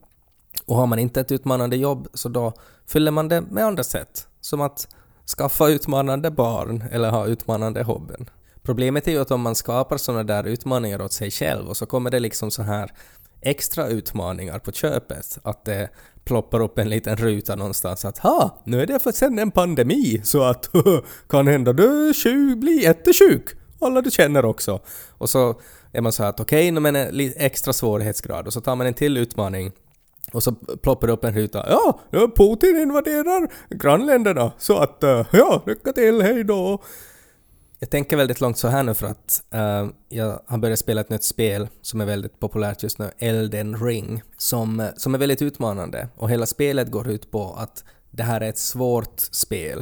och 0.66 0.76
har 0.76 0.86
man 0.86 0.98
inte 0.98 1.20
ett 1.20 1.32
utmanande 1.32 1.76
jobb 1.76 2.08
så 2.14 2.28
då 2.28 2.52
fyller 2.86 3.10
man 3.10 3.28
det 3.28 3.40
med 3.40 3.64
andra 3.64 3.84
sätt, 3.84 4.28
som 4.40 4.60
att 4.60 4.88
skaffa 5.38 5.68
utmanande 5.68 6.30
barn 6.30 6.84
eller 6.90 7.10
ha 7.10 7.26
utmanande 7.26 7.82
hobben. 7.82 8.30
Problemet 8.62 9.08
är 9.08 9.12
ju 9.12 9.20
att 9.20 9.30
om 9.30 9.40
man 9.40 9.54
skapar 9.54 9.96
sådana 9.96 10.22
där 10.22 10.44
utmaningar 10.44 11.02
åt 11.02 11.12
sig 11.12 11.30
själv 11.30 11.68
och 11.68 11.76
så 11.76 11.86
kommer 11.86 12.10
det 12.10 12.20
liksom 12.20 12.50
så 12.50 12.62
här 12.62 12.92
extra 13.42 13.88
utmaningar 13.88 14.58
på 14.58 14.72
köpet, 14.72 15.38
att 15.42 15.64
det 15.64 15.88
ploppar 16.24 16.60
upp 16.60 16.78
en 16.78 16.88
liten 16.88 17.16
ruta 17.16 17.56
någonstans 17.56 18.04
att 18.04 18.18
ha, 18.18 18.62
nu 18.64 18.82
är 18.82 18.86
det 18.86 18.98
för 18.98 19.12
sen 19.12 19.38
en 19.38 19.50
pandemi 19.50 20.20
så 20.24 20.42
att 20.42 20.70
kan 21.28 21.46
hända 21.46 21.72
du 21.72 22.14
sjuk, 22.14 22.58
blir 22.58 22.82
jättesjuk. 22.82 23.44
Alla 23.80 24.02
du 24.02 24.10
känner 24.10 24.44
också. 24.44 24.80
Och 25.18 25.30
så 25.30 25.60
är 25.92 26.00
man 26.00 26.12
så 26.12 26.22
här 26.22 26.30
att 26.30 26.40
okej, 26.40 26.72
okay, 26.72 26.80
men 26.80 26.96
en 26.96 27.32
extra 27.36 27.72
svårighetsgrad 27.72 28.46
och 28.46 28.52
så 28.52 28.60
tar 28.60 28.76
man 28.76 28.86
en 28.86 28.94
till 28.94 29.16
utmaning 29.16 29.72
och 30.32 30.42
så 30.42 30.52
ploppar 30.52 31.06
det 31.06 31.12
upp 31.12 31.24
en 31.24 31.34
ruta. 31.34 31.66
Ja, 31.68 32.00
Putin 32.36 32.80
invaderar 32.80 33.48
grannländerna 33.70 34.52
så 34.58 34.78
att 34.78 35.02
eh, 35.02 35.26
ja, 35.32 35.62
lycka 35.66 35.92
till, 35.92 36.22
hej 36.22 36.44
då. 36.44 36.82
Jag 37.82 37.90
tänker 37.90 38.16
väldigt 38.16 38.40
långt 38.40 38.58
så 38.58 38.68
här 38.68 38.82
nu 38.82 38.94
för 38.94 39.06
att 39.06 39.42
uh, 39.54 39.90
jag 40.08 40.40
har 40.46 40.58
börjat 40.58 40.78
spela 40.78 41.00
ett 41.00 41.10
nytt 41.10 41.24
spel 41.24 41.68
som 41.82 42.00
är 42.00 42.04
väldigt 42.04 42.40
populärt 42.40 42.82
just 42.82 42.98
nu, 42.98 43.10
Elden 43.18 43.76
Ring, 43.86 44.22
som, 44.36 44.80
eh, 44.80 44.88
som 44.96 45.14
är 45.14 45.18
väldigt 45.18 45.42
utmanande 45.42 46.08
och 46.16 46.30
hela 46.30 46.46
spelet 46.46 46.90
går 46.90 47.08
ut 47.08 47.30
på 47.30 47.54
att 47.54 47.84
det 48.10 48.22
här 48.22 48.40
är 48.40 48.48
ett 48.48 48.58
svårt 48.58 49.20
spel. 49.20 49.78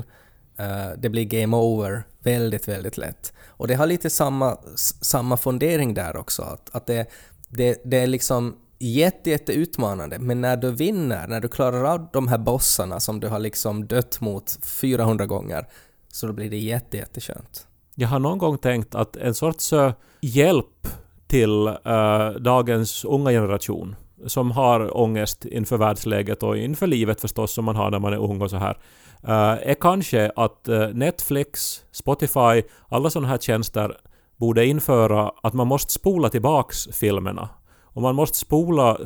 Uh, 0.61 0.99
det 0.99 1.09
blir 1.09 1.25
game 1.25 1.57
over 1.57 2.02
väldigt, 2.23 2.69
väldigt 2.69 2.97
lätt. 2.97 3.33
Och 3.47 3.69
det 3.69 3.75
har 3.75 3.87
lite 3.87 4.11
samma, 4.11 4.59
samma 5.00 5.37
fundering 5.37 5.95
där 5.95 6.17
också, 6.17 6.43
att, 6.43 6.71
att 6.73 6.87
det, 6.87 7.07
det, 7.49 7.83
det 7.85 7.97
är 7.97 8.07
liksom 8.07 8.57
jätte, 8.78 9.31
jätte 9.31 9.52
utmanande, 9.52 10.19
men 10.19 10.40
när 10.40 10.57
du 10.57 10.71
vinner, 10.71 11.28
när 11.28 11.40
du 11.40 11.49
klarar 11.49 11.85
av 11.85 12.09
de 12.12 12.28
här 12.28 12.38
bossarna 12.38 13.00
som 13.00 13.21
du 13.21 13.28
har 13.28 13.38
liksom 13.38 13.87
dött 13.87 14.21
mot 14.21 14.59
400 14.62 15.26
gånger, 15.26 15.69
så 16.12 16.26
då 16.26 16.33
blir 16.33 16.50
det 16.50 16.59
jätte, 16.59 16.97
jätteskönt. 16.97 17.67
Jag 18.00 18.09
har 18.09 18.19
någon 18.19 18.38
gång 18.38 18.59
tänkt 18.59 18.95
att 18.95 19.17
en 19.17 19.35
sorts 19.35 19.73
eh, 19.73 19.93
hjälp 20.21 20.88
till 21.26 21.69
uh, 21.69 22.31
dagens 22.40 23.05
unga 23.05 23.31
generation 23.31 23.97
som 24.26 24.50
har 24.50 24.97
ångest 24.97 25.45
inför 25.45 25.76
världsläget 25.76 26.43
och 26.43 26.57
inför 26.57 26.87
livet 26.87 27.21
förstås 27.21 27.52
som 27.52 27.64
man 27.64 27.76
har 27.76 27.90
när 27.90 27.99
man 27.99 28.12
är 28.12 28.17
ung 28.17 28.43
och 28.43 28.50
så 28.50 28.57
här 28.57 28.78
eh, 29.23 29.71
är 29.71 29.75
kanske 29.81 30.33
att 30.37 30.69
Netflix, 30.93 31.81
Spotify, 31.90 32.62
alla 32.88 33.11
sådana 33.11 33.28
här 33.28 33.38
tjänster 33.38 33.97
borde 34.37 34.67
införa 34.67 35.33
att 35.43 35.55
man 35.55 35.67
måste 35.67 35.93
spola 35.93 36.28
tillbaks 36.28 36.88
filmerna. 36.93 37.49
Och 37.83 38.02
man 38.02 38.14
måste 38.14 38.38
spola 38.38 38.99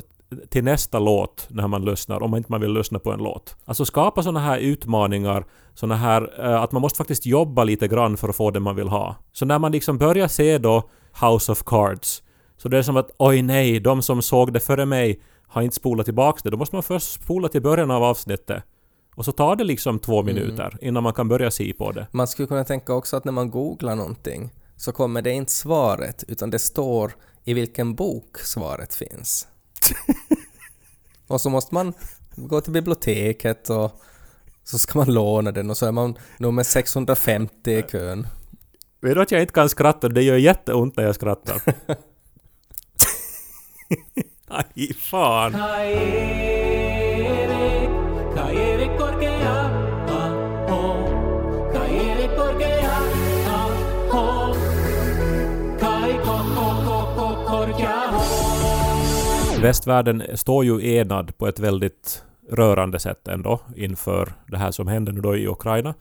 till 0.49 0.63
nästa 0.63 0.99
låt 0.99 1.47
när 1.49 1.67
man 1.67 1.85
lyssnar, 1.85 2.23
om 2.23 2.35
inte 2.35 2.51
man 2.51 2.61
vill 2.61 2.73
lyssna 2.73 2.99
på 2.99 3.11
en 3.11 3.19
låt. 3.19 3.55
Alltså 3.65 3.85
skapa 3.85 4.23
sådana 4.23 4.39
här 4.39 4.57
utmaningar, 4.57 5.45
sådana 5.73 5.95
här 5.95 6.39
att 6.39 6.71
man 6.71 6.81
måste 6.81 6.97
faktiskt 6.97 7.25
jobba 7.25 7.63
lite 7.63 7.87
grann 7.87 8.17
för 8.17 8.29
att 8.29 8.35
få 8.35 8.51
det 8.51 8.59
man 8.59 8.75
vill 8.75 8.87
ha. 8.87 9.15
Så 9.31 9.45
när 9.45 9.59
man 9.59 9.71
liksom 9.71 9.97
börjar 9.97 10.27
se 10.27 10.57
då 10.57 10.89
House 11.21 11.51
of 11.51 11.63
Cards, 11.63 12.23
så 12.57 12.69
det 12.69 12.77
är 12.77 12.81
som 12.83 12.97
att 12.97 13.11
oj 13.17 13.41
nej, 13.41 13.79
de 13.79 14.01
som 14.01 14.21
såg 14.21 14.53
det 14.53 14.59
före 14.59 14.85
mig 14.85 15.21
har 15.47 15.61
inte 15.61 15.75
spolat 15.75 16.05
tillbaks 16.05 16.43
det. 16.43 16.49
Då 16.49 16.57
måste 16.57 16.75
man 16.75 16.83
först 16.83 17.11
spola 17.23 17.47
till 17.47 17.61
början 17.61 17.91
av 17.91 18.03
avsnittet. 18.03 18.63
Och 19.15 19.25
så 19.25 19.31
tar 19.31 19.55
det 19.55 19.63
liksom 19.63 19.99
två 19.99 20.19
Mm. 20.21 20.35
minuter 20.35 20.77
innan 20.81 21.03
man 21.03 21.13
kan 21.13 21.27
börja 21.27 21.51
se 21.51 21.73
på 21.73 21.91
det. 21.91 22.07
Man 22.11 22.27
skulle 22.27 22.47
kunna 22.47 22.63
tänka 22.63 22.93
också 22.93 23.17
att 23.17 23.25
när 23.25 23.31
man 23.31 23.49
googlar 23.51 23.95
någonting 23.95 24.49
så 24.77 24.91
kommer 24.91 25.21
det 25.21 25.31
inte 25.31 25.51
svaret 25.51 26.23
utan 26.27 26.49
det 26.49 26.59
står 26.59 27.13
i 27.43 27.53
vilken 27.53 27.95
bok 27.95 28.37
svaret 28.37 28.95
finns. 28.95 29.47
och 31.27 31.41
så 31.41 31.49
måste 31.49 31.73
man 31.73 31.93
gå 32.35 32.61
till 32.61 32.73
biblioteket 32.73 33.69
och 33.69 34.01
så 34.63 34.79
ska 34.79 34.99
man 34.99 35.13
låna 35.13 35.51
den 35.51 35.69
och 35.69 35.77
så 35.77 35.85
är 35.85 35.91
man 35.91 36.17
nummer 36.37 36.63
650 36.63 37.71
i 37.71 37.81
kön. 37.81 38.27
Vet 39.01 39.15
du 39.15 39.21
att 39.21 39.31
jag 39.31 39.41
inte 39.41 39.53
kan 39.53 39.69
skratta? 39.69 40.09
Det 40.09 40.23
gör 40.23 40.37
jätteont 40.37 40.97
när 40.97 41.03
jag 41.03 41.15
skrattar. 41.15 41.61
Aj, 44.47 44.93
fan. 44.93 45.53
Västvärlden 59.63 60.23
står 60.33 60.65
ju 60.65 60.95
enad 60.95 61.37
på 61.37 61.47
ett 61.47 61.59
väldigt 61.59 62.23
rörande 62.49 62.99
sätt 62.99 63.27
ändå 63.27 63.59
inför 63.75 64.33
det 64.47 64.57
här 64.57 64.71
som 64.71 64.87
händer 64.87 65.11
nu 65.11 65.21
då 65.21 65.35
i 65.35 65.47
Ukraina. 65.47 65.93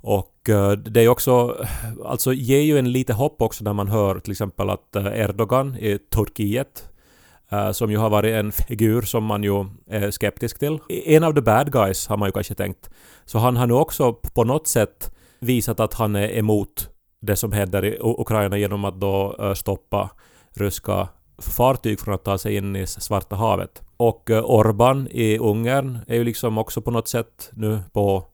Och 0.00 0.48
eh, 0.48 0.72
det 0.72 1.00
är 1.00 1.08
också, 1.08 1.64
alltså 2.04 2.32
ger 2.32 2.60
ju 2.60 2.78
en 2.78 2.92
lite 2.92 3.12
hopp 3.12 3.42
också 3.42 3.64
när 3.64 3.72
man 3.72 3.88
hör 3.88 4.18
till 4.18 4.32
exempel 4.32 4.70
att 4.70 4.96
eh, 4.96 5.06
Erdogan 5.06 5.76
i 5.76 5.98
Turkiet, 5.98 6.88
eh, 7.50 7.70
som 7.70 7.90
ju 7.90 7.96
har 7.96 8.10
varit 8.10 8.34
en 8.34 8.52
figur 8.52 9.02
som 9.02 9.24
man 9.24 9.42
ju 9.44 9.64
är 9.86 10.10
skeptisk 10.10 10.58
till. 10.58 10.78
En 10.88 11.24
av 11.24 11.32
the 11.32 11.40
bad 11.40 11.72
guys 11.72 12.06
har 12.06 12.16
man 12.16 12.28
ju 12.28 12.32
kanske 12.32 12.54
tänkt. 12.54 12.90
Så 13.24 13.38
han 13.38 13.56
har 13.56 13.66
nu 13.66 13.74
också 13.74 14.12
på 14.12 14.44
något 14.44 14.68
sätt 14.68 15.14
visat 15.38 15.80
att 15.80 15.94
han 15.94 16.16
är 16.16 16.38
emot 16.38 16.90
det 17.20 17.36
som 17.36 17.52
händer 17.52 17.84
i 17.84 17.98
Ukraina 18.00 18.58
genom 18.58 18.84
att 18.84 19.00
då 19.00 19.36
stoppa 19.54 20.10
ryska 20.54 21.08
fartyg 21.38 22.00
från 22.00 22.14
att 22.14 22.24
ta 22.24 22.38
sig 22.38 22.56
in 22.56 22.76
i 22.76 22.86
Svarta 22.86 23.36
havet. 23.36 23.82
Och 23.96 24.30
eh, 24.30 24.44
Orban 24.44 25.08
i 25.10 25.38
Ungern 25.38 25.98
är 26.06 26.14
ju 26.14 26.24
liksom 26.24 26.58
också 26.58 26.80
på 26.80 26.90
något 26.90 27.08
sätt 27.08 27.50
nu 27.52 27.80
på 27.92 28.24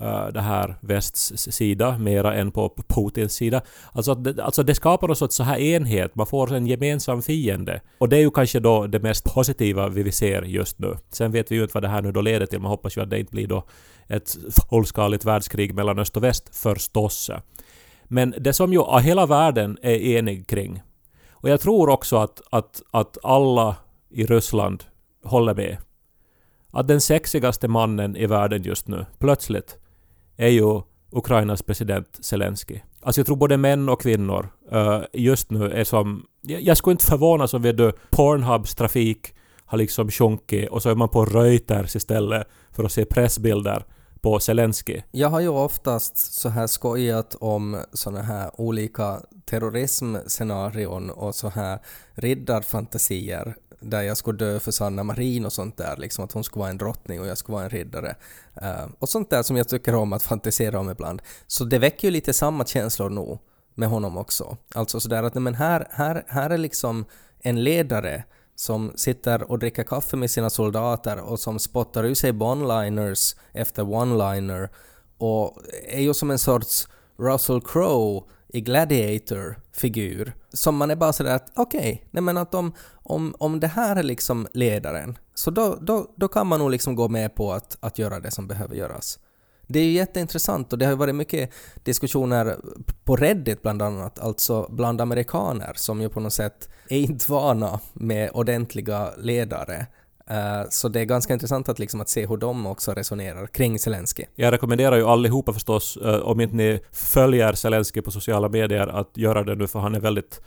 uh, 0.00 0.26
det 0.32 0.40
här 0.40 0.76
västs 0.80 1.32
sida 1.36 1.98
mera 1.98 2.34
än 2.34 2.50
på 2.50 2.74
Putins 2.88 3.32
sida. 3.32 3.62
Alltså, 3.92 4.12
att 4.12 4.24
det, 4.24 4.44
alltså 4.44 4.62
det 4.62 4.74
skapar 4.74 5.08
en 5.08 5.16
sorts 5.16 5.36
så 5.36 5.42
här 5.42 5.58
enhet, 5.58 6.14
man 6.14 6.26
får 6.26 6.54
en 6.54 6.66
gemensam 6.66 7.22
fiende. 7.22 7.80
Och 7.98 8.08
det 8.08 8.16
är 8.16 8.20
ju 8.20 8.30
kanske 8.30 8.60
då 8.60 8.86
det 8.86 9.00
mest 9.00 9.34
positiva 9.34 9.88
vi 9.88 10.12
ser 10.12 10.42
just 10.42 10.78
nu. 10.78 10.96
Sen 11.10 11.32
vet 11.32 11.50
vi 11.50 11.54
ju 11.54 11.62
inte 11.62 11.74
vad 11.74 11.82
det 11.82 11.88
här 11.88 12.02
nu 12.02 12.12
då 12.12 12.20
leder 12.20 12.46
till, 12.46 12.60
man 12.60 12.70
hoppas 12.70 12.96
ju 12.96 13.02
att 13.02 13.10
det 13.10 13.18
inte 13.18 13.32
blir 13.32 13.46
då 13.46 13.64
ett 14.08 14.36
fullskaligt 14.70 15.24
världskrig 15.24 15.74
mellan 15.74 15.98
öst 15.98 16.16
och 16.16 16.24
väst 16.24 16.56
förstås. 16.56 17.30
Men 18.04 18.34
det 18.38 18.52
som 18.52 18.72
ju 18.72 19.00
hela 19.00 19.26
världen 19.26 19.78
är 19.82 19.96
enig 19.96 20.46
kring, 20.46 20.82
och 21.44 21.50
jag 21.50 21.60
tror 21.60 21.88
också 21.88 22.16
att, 22.16 22.42
att, 22.50 22.82
att 22.90 23.18
alla 23.22 23.76
i 24.10 24.26
Ryssland 24.26 24.84
håller 25.24 25.54
med, 25.54 25.76
att 26.70 26.88
den 26.88 27.00
sexigaste 27.00 27.68
mannen 27.68 28.16
i 28.16 28.26
världen 28.26 28.62
just 28.62 28.88
nu, 28.88 29.06
plötsligt, 29.18 29.76
är 30.36 30.48
ju 30.48 30.80
Ukrainas 31.10 31.62
president 31.62 32.18
Zelensky. 32.20 32.80
Alltså 33.02 33.20
jag 33.20 33.26
tror 33.26 33.36
både 33.36 33.56
män 33.56 33.88
och 33.88 34.00
kvinnor 34.00 34.48
uh, 34.72 35.00
just 35.12 35.50
nu 35.50 35.70
är 35.70 35.84
som... 35.84 36.26
Jag, 36.40 36.62
jag 36.62 36.76
skulle 36.76 36.92
inte 36.92 37.06
förvånas 37.06 37.54
om 37.54 37.62
du, 37.62 37.92
Pornhubs 38.10 38.74
trafik 38.74 39.34
har 39.64 39.78
liksom 39.78 40.10
sjunkit 40.10 40.68
och 40.68 40.82
så 40.82 40.90
är 40.90 40.94
man 40.94 41.08
på 41.08 41.24
Reuters 41.24 41.96
istället 41.96 42.48
för 42.72 42.84
att 42.84 42.92
se 42.92 43.04
pressbilder 43.04 43.84
på 44.24 44.40
Zelensky. 44.40 45.02
Jag 45.10 45.28
har 45.28 45.40
ju 45.40 45.48
oftast 45.48 46.34
så 46.34 46.48
här 46.48 46.66
skojat 46.66 47.34
om 47.40 47.80
såna 47.92 48.22
här 48.22 48.60
olika 48.60 49.20
terrorismscenarion 49.44 51.10
och 51.10 51.34
så 51.34 51.48
här 51.48 51.78
riddarfantasier 52.14 53.56
där 53.80 54.02
jag 54.02 54.16
skulle 54.16 54.38
dö 54.38 54.60
för 54.60 54.70
Sanna 54.70 55.02
Marin 55.02 55.44
och 55.44 55.52
sånt 55.52 55.76
där, 55.76 55.96
liksom 55.96 56.24
att 56.24 56.32
hon 56.32 56.44
skulle 56.44 56.60
vara 56.60 56.70
en 56.70 56.78
drottning 56.78 57.20
och 57.20 57.26
jag 57.26 57.38
skulle 57.38 57.54
vara 57.54 57.64
en 57.64 57.70
riddare. 57.70 58.16
Uh, 58.62 58.86
och 58.98 59.08
sånt 59.08 59.30
där 59.30 59.42
som 59.42 59.56
jag 59.56 59.68
tycker 59.68 59.94
om 59.94 60.12
att 60.12 60.22
fantisera 60.22 60.80
om 60.80 60.90
ibland. 60.90 61.22
Så 61.46 61.64
det 61.64 61.78
väcker 61.78 62.08
ju 62.08 62.12
lite 62.12 62.32
samma 62.32 62.64
känslor 62.66 63.10
nog 63.10 63.38
med 63.74 63.88
honom 63.88 64.16
också. 64.16 64.56
Alltså 64.74 65.00
sådär 65.00 65.22
att 65.22 65.34
nej, 65.34 65.42
men 65.42 65.54
här, 65.54 65.88
här, 65.90 66.24
här 66.28 66.50
är 66.50 66.58
liksom 66.58 67.04
en 67.40 67.64
ledare 67.64 68.24
som 68.54 68.92
sitter 68.96 69.50
och 69.50 69.58
dricker 69.58 69.84
kaffe 69.84 70.16
med 70.16 70.30
sina 70.30 70.50
soldater 70.50 71.20
och 71.20 71.40
som 71.40 71.58
spottar 71.58 72.04
ur 72.04 72.14
sig 72.14 72.32
one-liners 72.32 73.36
efter 73.52 73.82
one-liner 73.82 74.68
och 75.18 75.58
är 75.88 76.00
ju 76.00 76.14
som 76.14 76.30
en 76.30 76.38
sorts 76.38 76.88
Russell 77.16 77.60
Crowe 77.60 78.22
i 78.48 78.60
Gladiator-figur. 78.60 80.34
Som 80.52 80.76
man 80.76 80.90
är 80.90 80.96
bara 80.96 81.12
sådär 81.12 81.34
att 81.34 81.52
okej, 81.54 82.08
nej 82.10 82.22
men 82.22 82.36
att 82.36 82.54
om, 82.54 82.72
om, 82.92 83.34
om 83.38 83.60
det 83.60 83.66
här 83.66 83.96
är 83.96 84.02
liksom 84.02 84.48
ledaren, 84.52 85.18
så 85.34 85.50
då, 85.50 85.78
då, 85.80 86.14
då 86.16 86.28
kan 86.28 86.46
man 86.46 86.58
nog 86.58 86.70
liksom 86.70 86.94
gå 86.94 87.08
med 87.08 87.34
på 87.34 87.52
att, 87.52 87.76
att 87.80 87.98
göra 87.98 88.20
det 88.20 88.30
som 88.30 88.48
behöver 88.48 88.74
göras. 88.74 89.18
Det 89.74 89.80
är 89.80 89.84
ju 89.84 89.92
jätteintressant 89.92 90.72
och 90.72 90.78
det 90.78 90.84
har 90.84 90.92
ju 90.92 90.98
varit 90.98 91.14
mycket 91.14 91.50
diskussioner 91.82 92.56
på 93.04 93.16
Reddit 93.16 93.62
bland 93.62 93.82
annat, 93.82 94.18
alltså 94.18 94.66
bland 94.70 95.00
amerikaner 95.00 95.72
som 95.76 96.00
ju 96.00 96.08
på 96.08 96.20
något 96.20 96.32
sätt 96.32 96.68
är 96.88 96.98
inte 96.98 97.30
vana 97.32 97.80
med 97.92 98.30
ordentliga 98.32 99.10
ledare. 99.18 99.86
Eh, 100.30 100.68
så 100.70 100.88
det 100.88 101.00
är 101.00 101.04
ganska 101.04 101.32
intressant 101.32 101.68
att, 101.68 101.78
liksom 101.78 102.00
att 102.00 102.08
se 102.08 102.26
hur 102.26 102.36
de 102.36 102.66
också 102.66 102.92
resonerar 102.92 103.46
kring 103.46 103.78
Zelensky. 103.78 104.24
Jag 104.34 104.52
rekommenderar 104.52 104.96
ju 104.96 105.04
allihopa 105.04 105.52
förstås, 105.52 105.96
eh, 105.96 106.20
om 106.20 106.40
inte 106.40 106.56
ni 106.56 106.80
följer 106.92 107.52
Zelensky 107.52 108.02
på 108.02 108.10
sociala 108.10 108.48
medier, 108.48 108.86
att 108.86 109.16
göra 109.16 109.44
det 109.44 109.54
nu 109.54 109.66
för 109.66 109.78
han 109.78 109.94
är 109.94 110.00
väldigt 110.00 110.40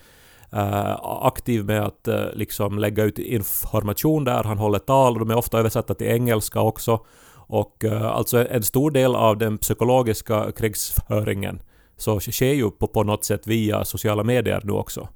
eh, 0.51 0.95
aktiv 1.01 1.65
med 1.65 1.83
att 1.83 2.07
liksom 2.33 2.79
lägga 2.79 3.03
ut 3.03 3.19
information 3.19 4.23
där. 4.23 4.43
Han 4.43 4.57
håller 4.57 4.79
tal 4.79 5.13
och 5.13 5.19
de 5.19 5.29
är 5.31 5.37
ofta 5.37 5.59
översatta 5.59 5.93
till 5.93 6.07
engelska 6.07 6.61
också. 6.61 6.99
Och 7.47 7.85
eh, 7.85 8.05
alltså 8.05 8.47
en 8.47 8.63
stor 8.63 8.91
del 8.91 9.15
av 9.15 9.37
den 9.37 9.57
psykologiska 9.57 10.51
krigsföringen 10.51 11.61
så 11.97 12.19
sker 12.19 12.53
ju 12.53 12.71
på, 12.71 12.87
på 12.87 13.03
något 13.03 13.25
sätt 13.25 13.47
via 13.47 13.85
sociala 13.85 14.23
medier 14.23 14.61
nu 14.63 14.71
också. 14.71 15.09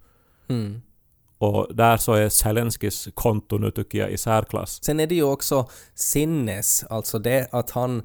Mm. 0.50 0.82
Och 1.38 1.76
där 1.76 1.98
så 1.98 2.14
är 2.14 2.30
Zelenskys 2.30 3.10
konto 3.14 3.58
nu 3.58 3.72
tycker 3.72 4.00
jag 4.00 4.12
i 4.12 4.18
särklass. 4.18 4.84
Sen 4.84 5.00
är 5.00 5.08
det 5.08 5.16
ju 5.16 5.24
också 5.24 5.70
sinnes, 5.96 6.84
alltså 6.90 7.20
det 7.20 7.48
att 7.52 7.72
han 7.72 8.04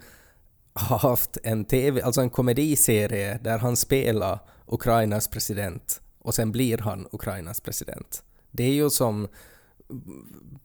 har 0.75 0.99
haft 0.99 1.39
en 1.43 1.65
TV, 1.65 2.03
alltså 2.03 2.21
en 2.21 2.31
komediserie 2.31 3.41
där 3.43 3.59
han 3.59 3.77
spelar 3.77 4.39
Ukrainas 4.67 5.29
president 5.29 6.01
och 6.19 6.35
sen 6.35 6.53
blir 6.53 6.79
han 6.79 7.07
Ukrainas 7.13 7.61
president. 7.61 8.23
Det 8.51 8.65
är 8.65 8.73
ju 8.73 8.91
som 8.91 9.29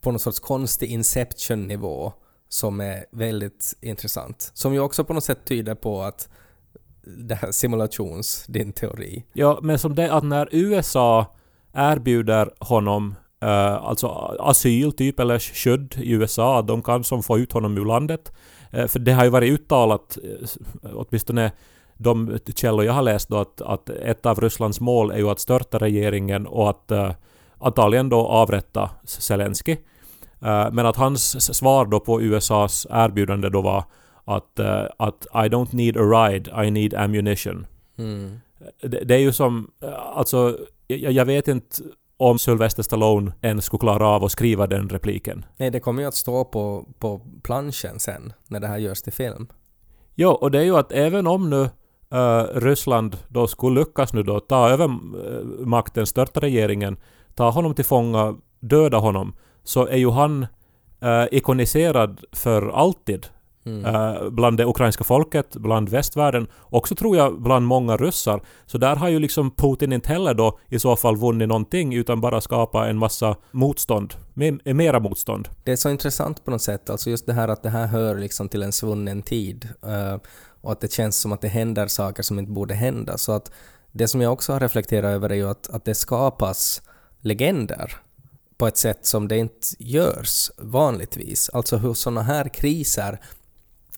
på 0.02 0.12
någon 0.12 0.20
sorts 0.20 0.40
konstig 0.40 0.92
Inception-nivå 0.92 2.14
som 2.54 2.82
är 2.82 3.06
väldigt 3.12 3.74
intressant. 3.82 4.52
Som 4.54 4.74
ju 4.74 4.80
också 4.80 5.04
på 5.04 5.14
något 5.14 5.24
sätt 5.24 5.46
tyder 5.46 5.76
på 5.76 6.02
att 6.02 6.30
det 7.04 7.36
här 7.36 7.52
simulations, 7.52 8.46
din 8.48 8.74
teori. 8.74 9.26
Ja, 9.34 9.60
men 9.62 9.80
som 9.80 9.96
det 9.96 10.14
att 10.14 10.24
när 10.24 10.50
USA 10.52 11.36
erbjuder 11.74 12.54
honom 12.60 13.16
eh, 13.42 13.76
alltså 13.76 14.08
asyl 14.40 14.92
typ 14.92 15.20
eller 15.20 15.40
skydd 15.40 15.96
i 15.98 16.12
USA, 16.12 16.60
att 16.60 16.68
de 16.68 16.82
kan 16.82 17.04
som 17.04 17.24
få 17.24 17.40
ut 17.40 17.52
honom 17.52 17.78
ur 17.78 17.86
landet. 17.86 18.32
Eh, 18.72 18.88
för 18.88 19.00
det 19.00 19.12
har 19.12 19.24
ju 19.24 19.30
varit 19.30 19.54
uttalat, 19.54 20.18
eh, 20.24 20.90
åtminstone 20.94 21.52
de 21.98 22.40
källor 22.56 22.86
jag 22.86 22.94
har 22.94 23.02
läst 23.02 23.30
då, 23.30 23.38
att, 23.38 23.62
att 23.62 23.90
ett 23.90 24.26
av 24.26 24.42
Rysslands 24.42 24.80
mål 24.80 25.12
är 25.12 25.18
ju 25.18 25.30
att 25.30 25.40
störta 25.40 25.78
regeringen 25.78 26.48
och 26.48 26.70
att 26.70 26.92
eh, 26.92 27.12
antagligen 27.58 28.10
då 28.10 28.28
avrätta 28.28 28.90
Zelensky. 29.04 29.78
Eh, 30.42 30.72
men 30.72 30.86
att 30.86 30.96
hans 30.96 31.56
svar 31.58 31.86
då 31.86 32.00
på 32.00 32.22
USAs 32.22 32.88
erbjudande 32.90 33.50
då 33.50 33.62
var 33.62 33.84
att, 34.26 34.60
eh, 34.60 34.86
att 34.98 35.28
I 35.34 35.50
don't 35.50 35.76
need 35.76 35.98
a 35.98 36.02
ride, 36.02 36.66
I 36.66 36.72
need 36.72 36.94
ammunition. 36.94 37.68
Mm. 37.98 38.40
Det, 38.82 39.04
det 39.04 39.16
är 39.16 39.20
ju 39.20 39.32
som, 39.32 39.72
eh, 39.84 40.18
alltså, 40.18 40.58
jag, 40.88 41.12
jag 41.12 41.26
vet 41.26 41.48
inte 41.48 41.76
om 42.18 42.40
Sylvester 42.40 42.84
Stallone 42.84 43.32
ens 43.42 43.66
skulle 43.66 43.80
klara 43.80 44.08
av 44.08 44.24
att 44.24 44.32
skriva 44.32 44.68
den 44.68 44.90
repliken. 44.90 45.46
Nej, 45.58 45.72
det 45.72 45.80
kommer 45.80 46.02
ju 46.02 46.08
att 46.08 46.16
stå 46.16 46.46
på, 46.46 46.88
på 47.00 47.22
planschen 47.44 48.00
sen, 48.00 48.34
när 48.48 48.60
det 48.60 48.68
här 48.68 48.78
görs 48.78 49.02
till 49.02 49.14
film. 49.14 49.48
Jo, 50.16 50.30
och 50.30 50.52
det 50.52 50.60
är 50.60 50.64
ju 50.64 50.78
att 50.78 50.92
även 50.92 51.28
om 51.28 51.50
nu 51.50 51.62
uh, 52.14 52.44
Ryssland 52.54 53.18
då 53.28 53.48
skulle 53.48 53.80
lyckas 53.80 54.14
nu 54.14 54.24
då 54.24 54.40
ta 54.40 54.70
över 54.70 54.86
uh, 54.86 55.66
makten, 55.66 56.08
störta 56.08 56.40
regeringen, 56.40 56.98
ta 57.36 57.50
honom 57.50 57.76
till 57.76 57.86
fånga, 57.86 58.36
döda 58.60 58.98
honom, 58.98 59.34
så 59.64 59.88
är 59.88 59.98
ju 59.98 60.10
han 60.10 60.48
uh, 61.04 61.26
ikoniserad 61.32 62.22
för 62.32 62.70
alltid. 62.70 63.28
Mm. 63.66 63.96
Uh, 63.96 64.30
bland 64.30 64.58
det 64.58 64.66
ukrainska 64.66 65.04
folket, 65.04 65.56
bland 65.56 65.90
västvärlden, 65.90 66.48
också 66.62 66.96
tror 66.96 67.18
jag 67.18 67.42
bland 67.42 67.66
många 67.66 67.98
ryssar. 67.98 68.42
Så 68.66 68.78
där 68.78 68.96
har 68.96 69.10
ju 69.10 69.20
liksom 69.20 69.52
Putin 69.52 69.94
inte 69.94 70.10
heller 70.10 70.34
då 70.34 70.60
i 70.70 70.80
så 70.80 70.96
fall 70.96 71.18
vunnit 71.18 71.48
någonting 71.48 71.94
utan 71.94 72.22
bara 72.22 72.42
skapa 72.42 72.88
en 72.88 72.98
massa 72.98 73.36
motstånd, 73.52 74.14
mer, 74.34 74.74
mera 74.74 75.00
motstånd. 75.00 75.50
Det 75.64 75.72
är 75.72 75.76
så 75.76 75.90
intressant 75.90 76.46
på 76.46 76.52
något 76.52 76.62
sätt, 76.62 76.90
alltså 76.90 77.10
just 77.10 77.26
det 77.26 77.34
här 77.34 77.48
att 77.48 77.64
det 77.64 77.70
här 77.70 77.88
hör 77.88 78.16
liksom 78.16 78.50
till 78.50 78.64
en 78.64 78.72
svunnen 78.72 79.22
tid. 79.22 79.70
Uh, 79.86 80.18
och 80.62 80.72
att 80.72 80.82
det 80.82 80.92
känns 80.92 81.22
som 81.22 81.32
att 81.32 81.42
det 81.42 81.48
händer 81.48 81.88
saker 81.88 82.24
som 82.24 82.40
inte 82.40 82.52
borde 82.52 82.74
hända. 82.74 83.18
Så 83.18 83.32
att 83.32 83.52
det 83.92 84.08
som 84.08 84.22
jag 84.22 84.34
också 84.34 84.54
har 84.54 84.60
reflekterat 84.60 85.10
över 85.10 85.30
är 85.30 85.36
ju 85.36 85.50
att, 85.50 85.70
att 85.70 85.86
det 85.86 85.96
skapas 85.96 86.82
legender 87.22 87.98
på 88.62 88.68
ett 88.68 88.78
sätt 88.78 89.06
som 89.06 89.28
det 89.28 89.38
inte 89.38 89.68
görs 89.80 90.52
vanligtvis. 90.58 91.50
Alltså 91.50 91.78
hur 91.78 91.94
sådana 91.94 92.22
här 92.22 92.50
kriser 92.50 93.22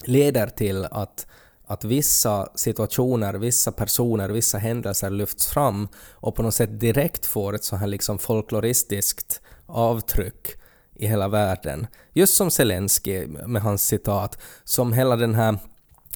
leder 0.04 0.47
till 0.47 0.86
att, 0.86 1.28
att 1.65 1.84
vissa 1.84 2.49
situationer, 2.56 3.34
vissa 3.34 3.71
personer, 3.71 4.30
vissa 4.30 4.58
händelser 4.58 5.10
lyfts 5.10 5.47
fram 5.47 5.88
och 6.12 6.36
på 6.36 6.43
något 6.43 6.56
sätt 6.56 6.80
direkt 6.80 7.26
får 7.26 7.56
ett 7.56 7.63
så 7.63 7.76
här 7.76 7.88
liksom 7.88 8.19
folkloristiskt 8.19 9.41
avtryck 9.65 10.47
i 10.95 11.08
hela 11.08 11.28
världen. 11.28 11.88
Just 12.13 12.36
som 12.36 12.52
Zelensky 12.52 13.28
med 13.28 13.62
hans 13.62 13.88
citat, 13.88 14.41
som 14.63 14.93
hela 14.93 15.15
den 15.15 15.36
här 15.36 15.58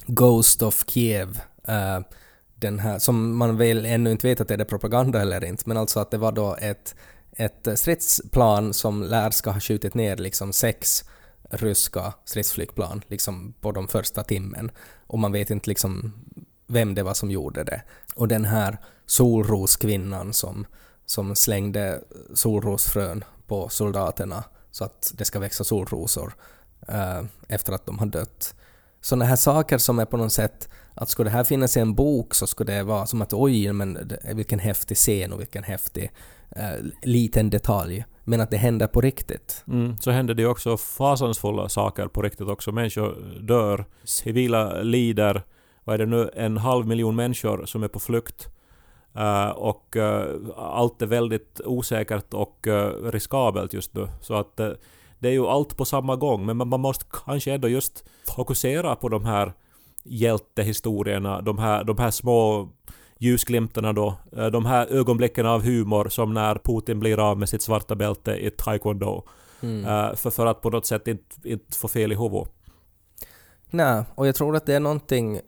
Ghost 0.06 0.62
of 0.62 0.84
Kiev, 0.86 1.40
uh, 1.68 2.00
den 2.54 2.78
här, 2.78 2.98
som 2.98 3.36
man 3.36 3.56
väl 3.56 3.86
ännu 3.86 4.10
inte 4.10 4.26
vet 4.26 4.40
att 4.40 4.50
är 4.50 4.56
det 4.56 4.64
propaganda 4.64 5.20
eller 5.20 5.44
inte, 5.44 5.62
men 5.66 5.76
alltså 5.76 6.00
att 6.00 6.10
det 6.10 6.18
var 6.18 6.32
då 6.32 6.56
ett, 6.60 6.94
ett 7.38 7.78
stridsplan 7.78 8.74
som 8.74 9.02
lär 9.02 9.30
ska 9.30 9.50
ha 9.50 9.60
skjutit 9.60 9.94
ner 9.94 10.16
liksom 10.16 10.52
sex 10.52 11.04
ryska 11.50 12.12
stridsflygplan 12.24 13.02
liksom 13.08 13.54
på 13.60 13.72
de 13.72 13.88
första 13.88 14.24
timmen 14.24 14.70
och 15.06 15.18
man 15.18 15.32
vet 15.32 15.50
inte 15.50 15.70
liksom 15.70 16.12
vem 16.66 16.94
det 16.94 17.02
var 17.02 17.14
som 17.14 17.30
gjorde 17.30 17.64
det. 17.64 17.82
Och 18.14 18.28
den 18.28 18.44
här 18.44 18.78
solroskvinnan 19.06 20.32
som, 20.32 20.66
som 21.06 21.36
slängde 21.36 22.00
solrosfrön 22.34 23.24
på 23.46 23.68
soldaterna 23.68 24.44
så 24.70 24.84
att 24.84 25.12
det 25.14 25.24
ska 25.24 25.38
växa 25.38 25.64
solrosor 25.64 26.34
uh, 26.88 27.24
efter 27.48 27.72
att 27.72 27.86
de 27.86 27.98
har 27.98 28.06
dött. 28.06 28.54
Sådana 29.00 29.24
här 29.24 29.36
saker 29.36 29.78
som 29.78 29.98
är 29.98 30.04
på 30.04 30.16
något 30.16 30.32
sätt 30.32 30.68
att 30.94 31.08
skulle 31.08 31.30
det 31.30 31.36
här 31.36 31.44
finnas 31.44 31.76
i 31.76 31.80
en 31.80 31.94
bok 31.94 32.34
så 32.34 32.46
skulle 32.46 32.72
det 32.72 32.82
vara 32.82 33.06
som 33.06 33.22
att 33.22 33.32
oj, 33.32 33.72
men 33.72 34.12
vilken 34.32 34.58
häftig 34.58 34.96
scen 34.96 35.32
och 35.32 35.40
vilken 35.40 35.64
häftig 35.64 36.12
uh, 36.56 36.86
liten 37.02 37.50
detalj. 37.50 38.04
Men 38.24 38.40
att 38.40 38.50
det 38.50 38.56
händer 38.56 38.86
på 38.86 39.00
riktigt. 39.00 39.64
Mm, 39.68 39.96
så 39.98 40.10
händer 40.10 40.34
det 40.34 40.46
också 40.46 40.76
fasansfulla 40.76 41.68
saker 41.68 42.08
på 42.08 42.22
riktigt 42.22 42.48
också. 42.48 42.72
Människor 42.72 43.38
dör, 43.40 43.84
civila 44.04 44.82
lider. 44.82 45.42
Vad 45.84 45.94
är 45.94 45.98
det 45.98 46.06
nu? 46.06 46.30
En 46.34 46.56
halv 46.56 46.86
miljon 46.86 47.16
människor 47.16 47.66
som 47.66 47.82
är 47.82 47.88
på 47.88 48.00
flykt. 48.00 48.48
Uh, 49.16 49.48
och 49.48 49.96
uh, 49.96 50.50
allt 50.56 51.02
är 51.02 51.06
väldigt 51.06 51.60
osäkert 51.64 52.34
och 52.34 52.66
uh, 52.66 53.10
riskabelt 53.10 53.72
just 53.72 53.94
nu. 53.94 54.08
Så 54.20 54.34
att 54.34 54.56
det 55.18 55.28
är 55.28 55.32
ju 55.32 55.46
allt 55.46 55.76
på 55.76 55.84
samma 55.84 56.16
gång. 56.16 56.46
Men 56.46 56.56
man, 56.56 56.68
man 56.68 56.80
måste 56.80 57.04
kanske 57.26 57.52
ändå 57.52 57.68
just 57.68 58.04
fokusera 58.26 58.96
på 58.96 59.08
de 59.08 59.24
här 59.24 59.52
hjältehistorierna, 60.04 61.40
de 61.40 61.58
här, 61.58 61.84
de 61.84 61.98
här 61.98 62.10
små 62.10 62.68
ljusglimtarna 63.18 63.92
då. 63.92 64.14
Eh, 64.36 64.46
de 64.46 64.66
här 64.66 64.86
ögonblicken 64.86 65.46
av 65.46 65.62
humor 65.62 66.08
som 66.08 66.34
när 66.34 66.54
Putin 66.54 67.00
blir 67.00 67.30
av 67.30 67.38
med 67.38 67.48
sitt 67.48 67.62
svarta 67.62 67.94
bälte 67.94 68.30
i 68.32 68.50
taekwondo. 68.50 69.22
Mm. 69.60 69.84
Uh, 69.84 70.14
för, 70.14 70.30
för 70.30 70.46
att 70.46 70.60
på 70.60 70.70
något 70.70 70.86
sätt 70.86 71.08
inte, 71.08 71.48
inte 71.48 71.78
få 71.78 71.88
fel 71.88 72.12
i 72.12 72.14
huvudet. 72.14 72.52
Nej, 73.70 74.04
och 74.14 74.26
jag 74.26 74.34
tror 74.34 74.56
att 74.56 74.66
det 74.66 74.74
är 74.74 74.80
någonting 74.80 75.40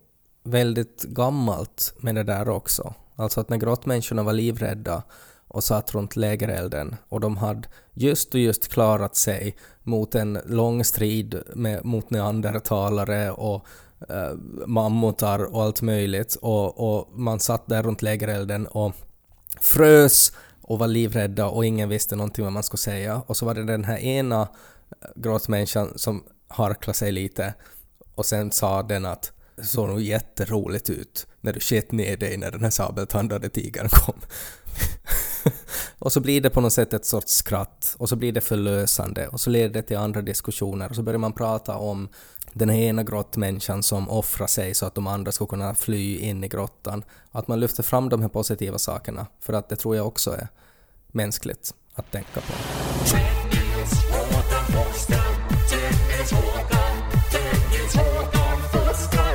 väldigt 0.42 1.02
gammalt 1.02 1.94
med 1.98 2.14
det 2.14 2.22
där 2.22 2.48
också. 2.48 2.94
Alltså 3.16 3.40
att 3.40 3.48
när 3.48 3.56
grottmänniskorna 3.56 4.22
var 4.22 4.32
livrädda 4.32 5.02
och 5.48 5.64
satt 5.64 5.94
runt 5.94 6.16
lägerelden 6.16 6.96
och 7.08 7.20
de 7.20 7.36
hade 7.36 7.68
just 7.94 8.34
och 8.34 8.40
just 8.40 8.68
klarat 8.68 9.16
sig 9.16 9.56
mot 9.82 10.14
en 10.14 10.38
lång 10.46 10.84
strid 10.84 11.42
med, 11.54 11.84
mot 11.84 12.10
neandertalare 12.10 13.30
och 13.30 13.64
Eh, 14.08 14.34
mammutar 14.66 15.54
och 15.54 15.62
allt 15.62 15.82
möjligt. 15.82 16.34
Och, 16.34 16.98
och 16.98 17.18
man 17.18 17.40
satt 17.40 17.68
där 17.68 17.82
runt 17.82 18.02
lägerelden 18.02 18.66
och 18.66 18.92
frös 19.60 20.32
och 20.62 20.78
var 20.78 20.88
livrädda 20.88 21.46
och 21.46 21.66
ingen 21.66 21.88
visste 21.88 22.16
någonting 22.16 22.44
vad 22.44 22.52
man 22.52 22.62
skulle 22.62 22.78
säga. 22.78 23.22
Och 23.26 23.36
så 23.36 23.46
var 23.46 23.54
det 23.54 23.64
den 23.64 23.84
här 23.84 23.98
ena 23.98 24.42
eh, 24.42 25.08
gråtmänniskan 25.14 25.98
som 25.98 26.24
harklade 26.48 26.98
sig 26.98 27.12
lite. 27.12 27.54
Och 28.14 28.26
sen 28.26 28.52
sa 28.52 28.82
den 28.82 29.06
att 29.06 29.32
det 29.56 29.64
såg 29.64 29.88
nog 29.88 30.00
jätteroligt 30.00 30.90
ut 30.90 31.26
när 31.40 31.52
du 31.52 31.60
sket 31.60 31.92
ner 31.92 32.16
dig 32.16 32.36
när 32.36 32.50
den 32.50 32.62
här 32.62 32.70
sabeltandade 32.70 33.48
tigern 33.48 33.88
kom. 33.88 34.20
och 35.98 36.12
så 36.12 36.20
blir 36.20 36.40
det 36.40 36.50
på 36.50 36.60
något 36.60 36.72
sätt 36.72 36.92
ett 36.92 37.06
sorts 37.06 37.32
skratt 37.32 37.94
och 37.98 38.08
så 38.08 38.16
blir 38.16 38.32
det 38.32 38.40
förlösande 38.40 39.28
och 39.28 39.40
så 39.40 39.50
leder 39.50 39.74
det 39.74 39.82
till 39.82 39.96
andra 39.96 40.22
diskussioner 40.22 40.88
och 40.88 40.96
så 40.96 41.02
börjar 41.02 41.18
man 41.18 41.32
prata 41.32 41.76
om 41.76 42.08
den 42.52 42.68
här 42.68 42.76
ena 42.76 43.02
grottmänniskan 43.02 43.82
som 43.82 44.08
offrar 44.08 44.46
sig 44.46 44.74
så 44.74 44.86
att 44.86 44.94
de 44.94 45.06
andra 45.06 45.32
ska 45.32 45.46
kunna 45.46 45.74
fly 45.74 46.18
in 46.18 46.44
i 46.44 46.48
grottan. 46.48 47.04
Att 47.30 47.48
man 47.48 47.60
lyfter 47.60 47.82
fram 47.82 48.08
de 48.08 48.22
här 48.22 48.28
positiva 48.28 48.78
sakerna 48.78 49.26
för 49.40 49.52
att 49.52 49.68
det 49.68 49.76
tror 49.76 49.96
jag 49.96 50.06
också 50.06 50.30
är 50.30 50.48
mänskligt 51.08 51.74
att 51.94 52.12
tänka 52.12 52.40
på. 52.40 52.52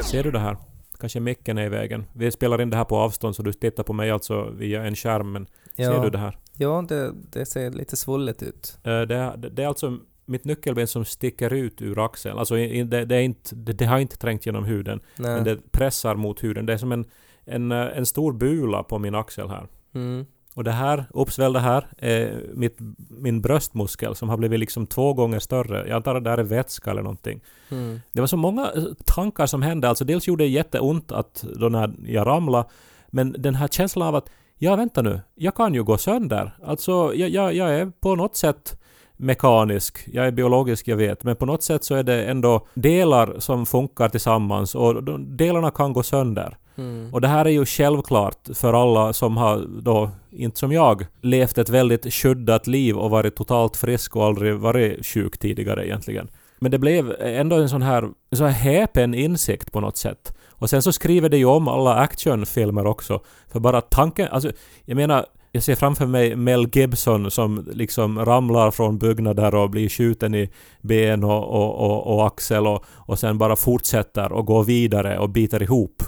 Ser 0.04 0.24
du 0.24 0.32
det 0.32 0.40
här? 0.40 0.58
Kanske 1.00 1.20
micken 1.20 1.58
är 1.58 1.66
i 1.66 1.70
vägen. 1.70 2.06
Vi 2.14 2.32
spelar 2.32 2.62
in 2.62 2.70
det 2.70 2.78
här 2.78 2.84
på 2.84 2.98
avstånd 2.98 3.36
så 3.36 3.44
du 3.44 3.54
tittar 3.54 3.84
på 3.84 3.94
mig 3.94 4.12
alltså 4.12 4.50
via 4.50 4.84
en 4.84 4.96
skärm 4.96 5.32
men 5.32 5.48
ja. 5.76 5.92
ser 5.92 6.02
du 6.04 6.10
det 6.10 6.18
här? 6.18 6.38
Ja, 6.58 6.86
det, 6.90 7.14
det 7.32 7.46
ser 7.46 7.72
lite 7.72 7.96
svullet 7.96 8.44
ut. 8.44 8.78
Det, 8.84 9.06
det, 9.06 9.50
det, 9.50 9.64
är 9.64 9.68
alltså 9.68 9.98
mitt 10.26 10.46
nyckelben 10.46 10.88
som 10.88 11.06
sticker 11.06 11.54
ut 11.54 11.82
ur 11.82 12.06
axeln. 12.06 12.38
Alltså 12.38 12.56
det, 12.56 13.06
det, 13.06 13.24
inte, 13.24 13.56
det, 13.56 13.74
det, 13.74 13.86
har 13.86 14.00
inte 14.00 14.18
trängt 14.18 14.46
genom 14.46 14.64
huden. 14.64 15.00
Nej. 15.16 15.36
Men 15.36 15.44
det 15.44 15.72
pressar 15.72 16.16
mot 16.16 16.44
huden. 16.44 16.66
Det 16.66 16.74
är 16.74 16.78
som 16.78 16.92
en, 16.92 17.06
en, 17.46 17.72
eh, 17.72 17.98
en 17.98 18.06
stor 18.06 18.34
bula 18.34 18.84
på 18.84 19.00
min 19.00 19.16
axel 19.16 19.50
här. 19.50 19.68
Mm. 19.94 20.26
Och 20.56 20.64
det 20.64 20.72
här, 20.72 21.06
uppsvällda 21.14 21.60
här, 21.60 21.88
är 21.98 22.44
mitt, 22.54 22.78
min 23.10 23.42
bröstmuskel 23.42 24.16
som 24.16 24.30
har 24.30 24.38
blivit 24.38 24.60
liksom 24.60 24.88
två 24.88 25.14
gånger 25.14 25.40
större. 25.40 25.88
Jag 25.88 25.96
antar 25.96 26.16
att 26.16 26.24
det 26.24 26.30
här 26.30 26.38
är 26.38 26.44
vätska 26.44 26.92
eller 26.92 27.02
någonting. 27.02 27.42
Mm. 27.70 28.02
Det 28.12 28.20
var 28.20 28.28
så 28.28 28.38
många 28.38 28.72
eh, 28.76 28.84
tankar 29.06 29.46
som 29.46 29.62
hände. 29.62 29.90
Alltså 29.90 30.06
dels 30.06 30.28
gjorde 30.28 30.44
det 30.44 30.48
jätteont 30.48 31.12
att 31.12 31.46
då 31.56 31.70
när 31.70 31.94
jag 32.06 32.28
ramlade, 32.28 32.70
men 33.08 33.36
den 33.38 33.56
här 33.56 33.68
känslan 33.68 34.08
av 34.08 34.16
att 34.16 34.30
ja, 34.58 34.76
vänta 34.76 35.02
nu, 35.02 35.22
jag 35.36 35.56
kan 35.56 35.74
ju 35.74 35.84
gå 35.84 35.98
sönder. 35.98 36.52
Alltså, 36.64 37.14
jag, 37.14 37.30
jag, 37.30 37.54
jag 37.54 37.76
är 37.76 37.92
på 38.00 38.16
något 38.16 38.36
sätt 38.36 38.82
mekanisk, 39.18 40.08
jag 40.12 40.28
är 40.28 40.32
biologisk, 40.32 40.88
jag 40.88 40.98
vet, 40.98 41.24
men 41.24 41.36
på 41.36 41.46
något 41.46 41.64
sätt 41.64 41.84
så 41.84 41.96
är 41.96 42.04
det 42.04 42.24
ändå 42.24 42.68
delar 42.74 43.36
som 43.40 43.66
funkar 43.66 44.10
tillsammans 44.10 44.76
och 44.76 45.20
delarna 45.20 45.72
kan 45.72 45.94
gå 45.94 46.04
sönder. 46.04 46.58
Mm. 46.78 47.14
Och 47.14 47.22
det 47.22 47.28
här 47.28 47.46
är 47.46 47.50
ju 47.50 47.66
självklart 47.66 48.50
för 48.54 48.74
alla 48.74 49.14
som 49.14 49.38
har 49.38 49.82
då, 49.82 50.10
inte 50.32 50.60
som 50.60 50.72
jag, 50.72 51.06
levt 51.22 51.58
ett 51.58 51.70
väldigt 51.70 52.14
skyddat 52.14 52.68
liv 52.68 52.98
och 52.98 53.10
varit 53.10 53.36
totalt 53.36 53.78
frisk 53.78 54.16
och 54.16 54.26
aldrig 54.26 54.56
varit 54.56 55.06
sjuk 55.06 55.38
tidigare 55.38 55.88
egentligen. 55.88 56.28
Men 56.60 56.72
det 56.72 56.80
blev 56.80 57.16
ändå 57.20 57.56
en 57.56 57.70
sån 57.70 57.82
här, 57.82 58.04
en 58.04 58.38
sån 58.38 58.48
här 58.48 58.54
häpen 58.54 59.14
insikt 59.14 59.72
på 59.72 59.80
något 59.80 59.98
sätt. 59.98 60.34
Och 60.50 60.70
sen 60.70 60.82
så 60.82 60.92
skriver 60.92 61.30
det 61.30 61.38
ju 61.38 61.46
om 61.46 61.68
alla 61.68 61.96
actionfilmer 61.96 62.86
också. 62.86 63.20
För 63.52 63.60
bara 63.60 63.82
tanken, 63.82 64.28
alltså 64.32 64.52
jag 64.86 64.96
menar 64.96 65.26
jag 65.56 65.64
ser 65.64 65.76
framför 65.76 66.06
mig 66.06 66.36
Mel 66.36 66.68
Gibson 66.74 67.32
som 67.32 67.68
liksom 67.74 68.26
ramlar 68.26 68.72
från 68.72 68.98
byggnader 68.98 69.56
och 69.56 69.70
blir 69.70 69.90
skjuten 69.90 70.36
i 70.36 70.50
ben 70.82 71.24
och, 71.24 71.44
och, 71.44 71.76
och, 71.76 72.16
och 72.16 72.28
axel 72.28 72.68
och, 72.68 72.86
och 72.88 73.20
sen 73.20 73.38
bara 73.38 73.56
fortsätter 73.56 74.32
och 74.32 74.46
går 74.46 74.64
vidare 74.64 75.20
och 75.20 75.30
biter 75.30 75.64
ihop. 75.64 76.04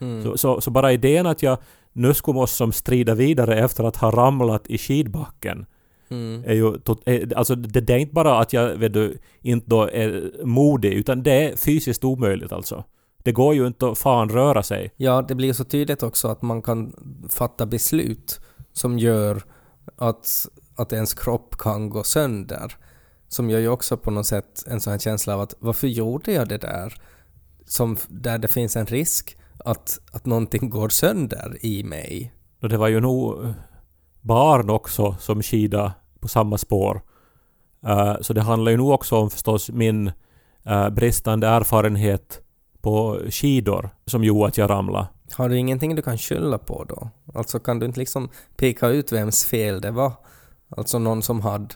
Mm. 0.00 0.22
Så, 0.22 0.36
så, 0.36 0.60
så, 0.60 0.70
bara 0.70 0.92
idén 0.92 1.26
att 1.26 1.42
jag 1.42 1.58
nu 1.92 2.14
skulle 2.14 2.34
måste 2.34 2.56
som 2.56 2.72
strida 2.72 3.14
vidare 3.14 3.64
efter 3.64 3.84
att 3.84 3.96
ha 3.96 4.10
ramlat 4.10 4.66
i 4.66 4.78
skidbacken 4.78 5.66
mm. 6.10 6.44
är 6.46 6.54
ju... 6.54 6.74
Är, 7.04 7.36
alltså 7.36 7.54
det, 7.54 7.80
det 7.80 7.92
är 7.92 7.98
inte 7.98 8.14
bara 8.14 8.38
att 8.38 8.52
jag 8.52 8.76
vet 8.76 8.92
du, 8.92 9.18
inte 9.40 9.66
då 9.70 9.82
är 9.82 10.30
modig 10.44 10.92
utan 10.92 11.22
det 11.22 11.32
är 11.32 11.56
fysiskt 11.56 12.04
omöjligt 12.04 12.52
alltså. 12.52 12.84
Det 13.24 13.32
går 13.32 13.54
ju 13.54 13.66
inte 13.66 13.88
att 13.88 13.98
fan 13.98 14.28
röra 14.28 14.62
sig. 14.62 14.90
Ja, 14.96 15.22
det 15.28 15.34
blir 15.34 15.52
så 15.52 15.64
tydligt 15.64 16.02
också 16.02 16.28
att 16.28 16.42
man 16.42 16.62
kan 16.62 16.92
fatta 17.28 17.66
beslut 17.66 18.40
som 18.72 18.98
gör 18.98 19.42
att 19.96 20.48
att 20.76 20.92
ens 20.92 21.14
kropp 21.14 21.56
kan 21.58 21.90
gå 21.90 22.04
sönder. 22.04 22.76
Som 23.28 23.50
gör 23.50 23.58
ju 23.58 23.68
också 23.68 23.96
på 23.96 24.10
något 24.10 24.26
sätt 24.26 24.64
en 24.66 24.80
sån 24.80 24.90
här 24.90 24.98
känsla 24.98 25.34
av 25.34 25.40
att 25.40 25.54
varför 25.58 25.86
gjorde 25.86 26.32
jag 26.32 26.48
det 26.48 26.58
där? 26.58 26.94
Som, 27.66 27.96
där 28.08 28.38
det 28.38 28.48
finns 28.48 28.76
en 28.76 28.86
risk 28.86 29.36
att, 29.64 29.98
att 30.12 30.26
någonting 30.26 30.70
går 30.70 30.88
sönder 30.88 31.58
i 31.60 31.84
mig. 31.84 32.32
Och 32.62 32.68
det 32.68 32.76
var 32.76 32.88
ju 32.88 33.00
nog 33.00 33.44
eh, 33.44 33.50
barn 34.20 34.70
också 34.70 35.16
som 35.20 35.42
skida 35.42 35.94
på 36.20 36.28
samma 36.28 36.58
spår. 36.58 37.02
Uh, 37.86 38.16
så 38.20 38.32
det 38.32 38.40
handlar 38.40 38.70
ju 38.70 38.76
nog 38.76 38.90
också 38.90 39.16
om 39.16 39.30
förstås 39.30 39.70
min 39.70 40.12
uh, 40.70 40.88
bristande 40.88 41.46
erfarenhet 41.46 42.40
på 42.80 43.20
skidor 43.30 43.90
som 44.06 44.24
gjorde 44.24 44.48
att 44.48 44.58
jag 44.58 44.70
ramlade. 44.70 45.06
Har 45.34 45.48
du 45.48 45.58
ingenting 45.58 45.94
du 45.94 46.02
kan 46.02 46.18
skylla 46.18 46.58
på 46.58 46.84
då? 46.84 47.10
Alltså 47.34 47.58
kan 47.58 47.78
du 47.78 47.86
inte 47.86 47.98
liksom 47.98 48.28
peka 48.56 48.88
ut 48.88 49.12
vems 49.12 49.44
fel 49.44 49.80
det 49.80 49.90
var? 49.90 50.12
Alltså 50.68 50.98
någon 50.98 51.22
som 51.22 51.40
hade... 51.40 51.74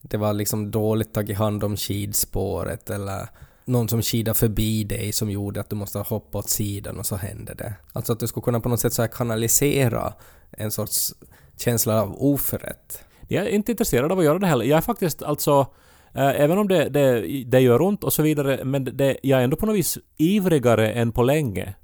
Det 0.00 0.16
var 0.16 0.32
liksom 0.32 0.70
dåligt 0.70 1.14
tagit 1.14 1.38
hand 1.38 1.64
om 1.64 1.76
skidspåret 1.76 2.90
eller 2.90 3.28
någon 3.64 3.88
som 3.88 4.02
skidade 4.02 4.38
förbi 4.38 4.84
dig 4.84 5.12
som 5.12 5.30
gjorde 5.30 5.60
att 5.60 5.70
du 5.70 5.76
måste 5.76 5.98
hoppa 5.98 6.38
åt 6.38 6.48
sidan 6.48 6.98
och 6.98 7.06
så 7.06 7.16
hände 7.16 7.54
det. 7.54 7.74
Alltså 7.92 8.12
att 8.12 8.20
du 8.20 8.26
skulle 8.26 8.44
kunna 8.44 8.60
på 8.60 8.68
något 8.68 8.80
sätt 8.80 8.92
så 8.92 9.02
här 9.02 9.08
kanalisera 9.08 10.14
en 10.50 10.70
sorts 10.70 11.14
känsla 11.56 12.02
av 12.02 12.14
oförrätt. 12.22 13.04
Jag 13.28 13.44
är 13.44 13.48
inte 13.48 13.72
intresserad 13.72 14.12
av 14.12 14.18
att 14.18 14.24
göra 14.24 14.38
det 14.38 14.46
heller. 14.46 14.64
Jag 14.64 14.76
är 14.76 14.82
faktiskt 14.82 15.22
alltså... 15.22 15.66
Eh, 16.14 16.40
även 16.40 16.58
om 16.58 16.68
det, 16.68 16.88
det, 16.88 17.20
det 17.46 17.60
gör 17.60 17.82
ont 17.82 18.04
och 18.04 18.12
så 18.12 18.22
vidare, 18.22 18.64
men 18.64 18.84
det, 18.84 19.16
jag 19.22 19.40
är 19.40 19.44
ändå 19.44 19.56
på 19.56 19.66
något 19.66 19.76
vis 19.76 19.98
ivrigare 20.16 20.92
än 20.92 21.12
på 21.12 21.22
länge. 21.22 21.74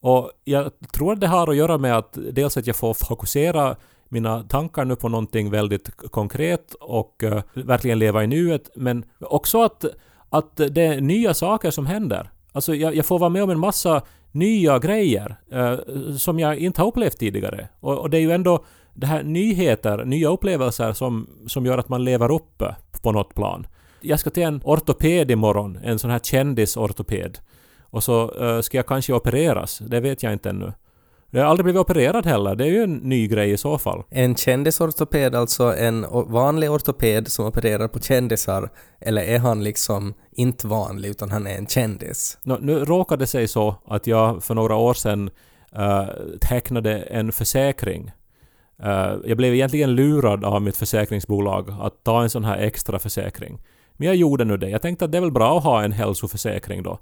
Och 0.00 0.30
jag 0.44 0.70
tror 0.92 1.12
att 1.12 1.20
det 1.20 1.26
har 1.26 1.50
att 1.50 1.56
göra 1.56 1.78
med 1.78 1.96
att 1.96 2.18
dels 2.32 2.56
att 2.56 2.66
jag 2.66 2.76
får 2.76 2.94
fokusera 2.94 3.76
mina 4.08 4.42
tankar 4.42 4.84
nu 4.84 4.96
på 4.96 5.08
någonting 5.08 5.50
väldigt 5.50 5.96
konkret 5.96 6.74
och 6.80 7.22
uh, 7.24 7.40
verkligen 7.54 7.98
leva 7.98 8.24
i 8.24 8.26
nuet, 8.26 8.70
men 8.74 9.04
också 9.20 9.62
att, 9.62 9.84
att 10.30 10.56
det 10.56 10.82
är 10.82 11.00
nya 11.00 11.34
saker 11.34 11.70
som 11.70 11.86
händer. 11.86 12.30
Alltså 12.52 12.74
jag, 12.74 12.96
jag 12.96 13.06
får 13.06 13.18
vara 13.18 13.30
med 13.30 13.42
om 13.42 13.50
en 13.50 13.58
massa 13.58 14.02
nya 14.32 14.78
grejer 14.78 15.36
uh, 15.54 16.16
som 16.16 16.38
jag 16.38 16.58
inte 16.58 16.80
har 16.80 16.88
upplevt 16.88 17.18
tidigare. 17.18 17.68
Och, 17.80 17.98
och, 17.98 18.10
det 18.10 18.16
är 18.16 18.20
ju 18.20 18.32
ändå 18.32 18.64
det 18.94 19.06
här 19.06 19.22
nyheter, 19.22 20.04
nya 20.04 20.28
upplevelser 20.28 20.92
som, 20.92 21.26
som 21.46 21.66
gör 21.66 21.78
att 21.78 21.88
man 21.88 22.04
lever 22.04 22.32
uppe 22.32 22.76
på 23.02 23.12
något 23.12 23.34
plan. 23.34 23.66
Jag 24.00 24.20
ska 24.20 24.30
till 24.30 24.42
en 24.42 24.60
ortoped 24.64 25.30
imorgon, 25.30 25.78
en 25.82 25.98
sån 25.98 26.10
här 26.10 26.18
kändisortoped. 26.18 27.38
Och 27.90 28.04
så 28.04 28.42
uh, 28.42 28.60
ska 28.60 28.76
jag 28.76 28.86
kanske 28.86 29.12
opereras, 29.12 29.78
det 29.78 30.00
vet 30.00 30.22
jag 30.22 30.32
inte 30.32 30.50
ännu. 30.50 30.72
Jag 31.30 31.42
har 31.42 31.50
aldrig 31.50 31.64
blivit 31.64 31.80
opererad 31.80 32.26
heller, 32.26 32.54
det 32.54 32.64
är 32.64 32.70
ju 32.70 32.82
en 32.82 32.94
ny 32.96 33.28
grej 33.28 33.50
i 33.50 33.56
så 33.56 33.78
fall. 33.78 34.02
En 34.10 34.36
kändisortoped, 34.36 35.34
alltså 35.34 35.76
en 35.76 36.06
vanlig 36.10 36.70
ortoped 36.70 37.28
som 37.28 37.46
opererar 37.46 37.88
på 37.88 38.00
kändisar, 38.00 38.70
eller 39.00 39.22
är 39.22 39.38
han 39.38 39.64
liksom 39.64 40.14
inte 40.32 40.66
vanlig 40.66 41.08
utan 41.08 41.30
han 41.30 41.46
är 41.46 41.58
en 41.58 41.66
kändis? 41.66 42.38
No, 42.42 42.58
nu 42.60 42.84
råkade 42.84 43.22
det 43.22 43.26
sig 43.26 43.48
så 43.48 43.74
att 43.86 44.06
jag 44.06 44.44
för 44.44 44.54
några 44.54 44.76
år 44.76 44.94
sedan 44.94 45.30
uh, 45.78 46.08
tecknade 46.40 46.96
en 46.96 47.32
försäkring. 47.32 48.12
Uh, 48.84 49.16
jag 49.24 49.36
blev 49.36 49.54
egentligen 49.54 49.94
lurad 49.94 50.44
av 50.44 50.62
mitt 50.62 50.76
försäkringsbolag 50.76 51.70
att 51.80 52.04
ta 52.04 52.22
en 52.22 52.30
sån 52.30 52.44
här 52.44 52.58
extra 52.58 52.98
försäkring. 52.98 53.58
Men 53.96 54.06
jag 54.06 54.16
gjorde 54.16 54.44
nu 54.44 54.56
det. 54.56 54.70
Jag 54.70 54.82
tänkte 54.82 55.04
att 55.04 55.12
det 55.12 55.18
är 55.18 55.22
väl 55.22 55.32
bra 55.32 55.58
att 55.58 55.64
ha 55.64 55.82
en 55.82 55.92
hälsoförsäkring 55.92 56.82
då. 56.82 56.98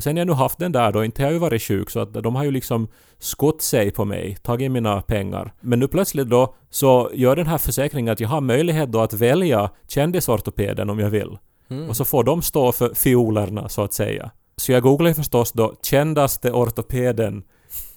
Och 0.00 0.04
sen 0.04 0.16
jag 0.16 0.26
nu 0.26 0.32
haft 0.32 0.58
den 0.58 0.72
där 0.72 0.92
då, 0.92 1.04
inte 1.04 1.22
har 1.22 1.26
jag 1.26 1.32
ju 1.32 1.38
varit 1.38 1.62
sjuk 1.62 1.90
så 1.90 2.00
att 2.00 2.12
de 2.12 2.36
har 2.36 2.44
ju 2.44 2.50
liksom 2.50 2.88
skott 3.18 3.62
sig 3.62 3.90
på 3.90 4.04
mig, 4.04 4.36
tagit 4.42 4.70
mina 4.70 5.02
pengar. 5.02 5.52
Men 5.60 5.78
nu 5.78 5.88
plötsligt 5.88 6.28
då 6.28 6.54
så 6.70 7.10
gör 7.14 7.36
den 7.36 7.46
här 7.46 7.58
försäkringen 7.58 8.12
att 8.12 8.20
jag 8.20 8.28
har 8.28 8.40
möjlighet 8.40 8.92
då 8.92 9.00
att 9.00 9.12
välja 9.12 9.70
kändisortopeden 9.88 10.90
om 10.90 10.98
jag 10.98 11.10
vill. 11.10 11.38
Mm. 11.70 11.88
Och 11.88 11.96
så 11.96 12.04
får 12.04 12.24
de 12.24 12.42
stå 12.42 12.72
för 12.72 12.94
fiolerna 12.94 13.68
så 13.68 13.82
att 13.82 13.92
säga. 13.92 14.30
Så 14.56 14.72
jag 14.72 14.82
googlade 14.82 15.14
förstås 15.14 15.52
då 15.52 15.74
kändaste 15.82 16.52
ortopeden 16.52 17.42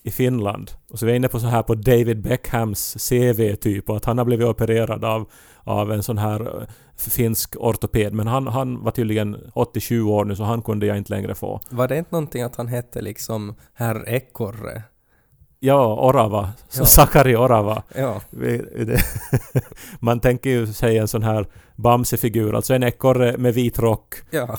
i 0.04 0.12
Finland. 0.12 0.72
Och 0.90 1.00
så 1.00 1.06
är 1.06 1.10
jag 1.10 1.16
inne 1.16 1.28
på 1.28 1.40
så 1.40 1.48
här 1.48 1.64
på 1.64 1.76
David 1.76 2.22
Beckhams 2.22 3.10
CV 3.10 3.56
typ 3.56 3.90
och 3.90 3.98
att 3.98 4.06
han 4.06 4.18
har 4.18 4.26
blivit 4.26 4.48
opererad 4.48 5.06
av, 5.06 5.30
av 5.64 5.92
en 5.92 6.04
sån 6.04 6.18
här 6.18 6.62
eh, 6.62 6.68
finsk 6.98 7.56
ortoped. 7.58 8.14
Men 8.14 8.28
han, 8.28 8.48
han 8.48 8.84
var 8.84 8.92
tydligen 8.92 9.38
87 9.54 10.04
år 10.04 10.26
nu 10.26 10.36
så 10.36 10.44
han 10.44 10.62
kunde 10.62 10.86
jag 10.86 10.98
inte 10.98 11.14
längre 11.14 11.36
få. 11.36 11.60
Var 11.70 11.88
det 11.88 11.98
inte 11.98 12.12
någonting 12.12 12.42
att 12.42 12.56
han 12.56 12.68
hette 12.68 13.02
liksom 13.02 13.56
herr 13.74 14.10
Ekorre? 14.10 14.84
Ja, 15.60 16.08
Orava. 16.10 16.54
Ja. 16.74 16.86
Sakari 16.86 17.36
Orava. 17.36 17.84
Ja. 17.96 18.22
Man 20.00 20.20
tänker 20.20 20.50
ju 20.50 20.68
sig 20.68 20.98
en 20.98 21.08
sån 21.08 21.24
här 21.24 21.48
Bamse-figur, 21.76 22.56
alltså 22.56 22.74
en 22.74 22.84
ekorre 22.84 23.38
med 23.38 23.54
vit 23.54 23.80
rock. 23.80 24.16
Ja. 24.32 24.58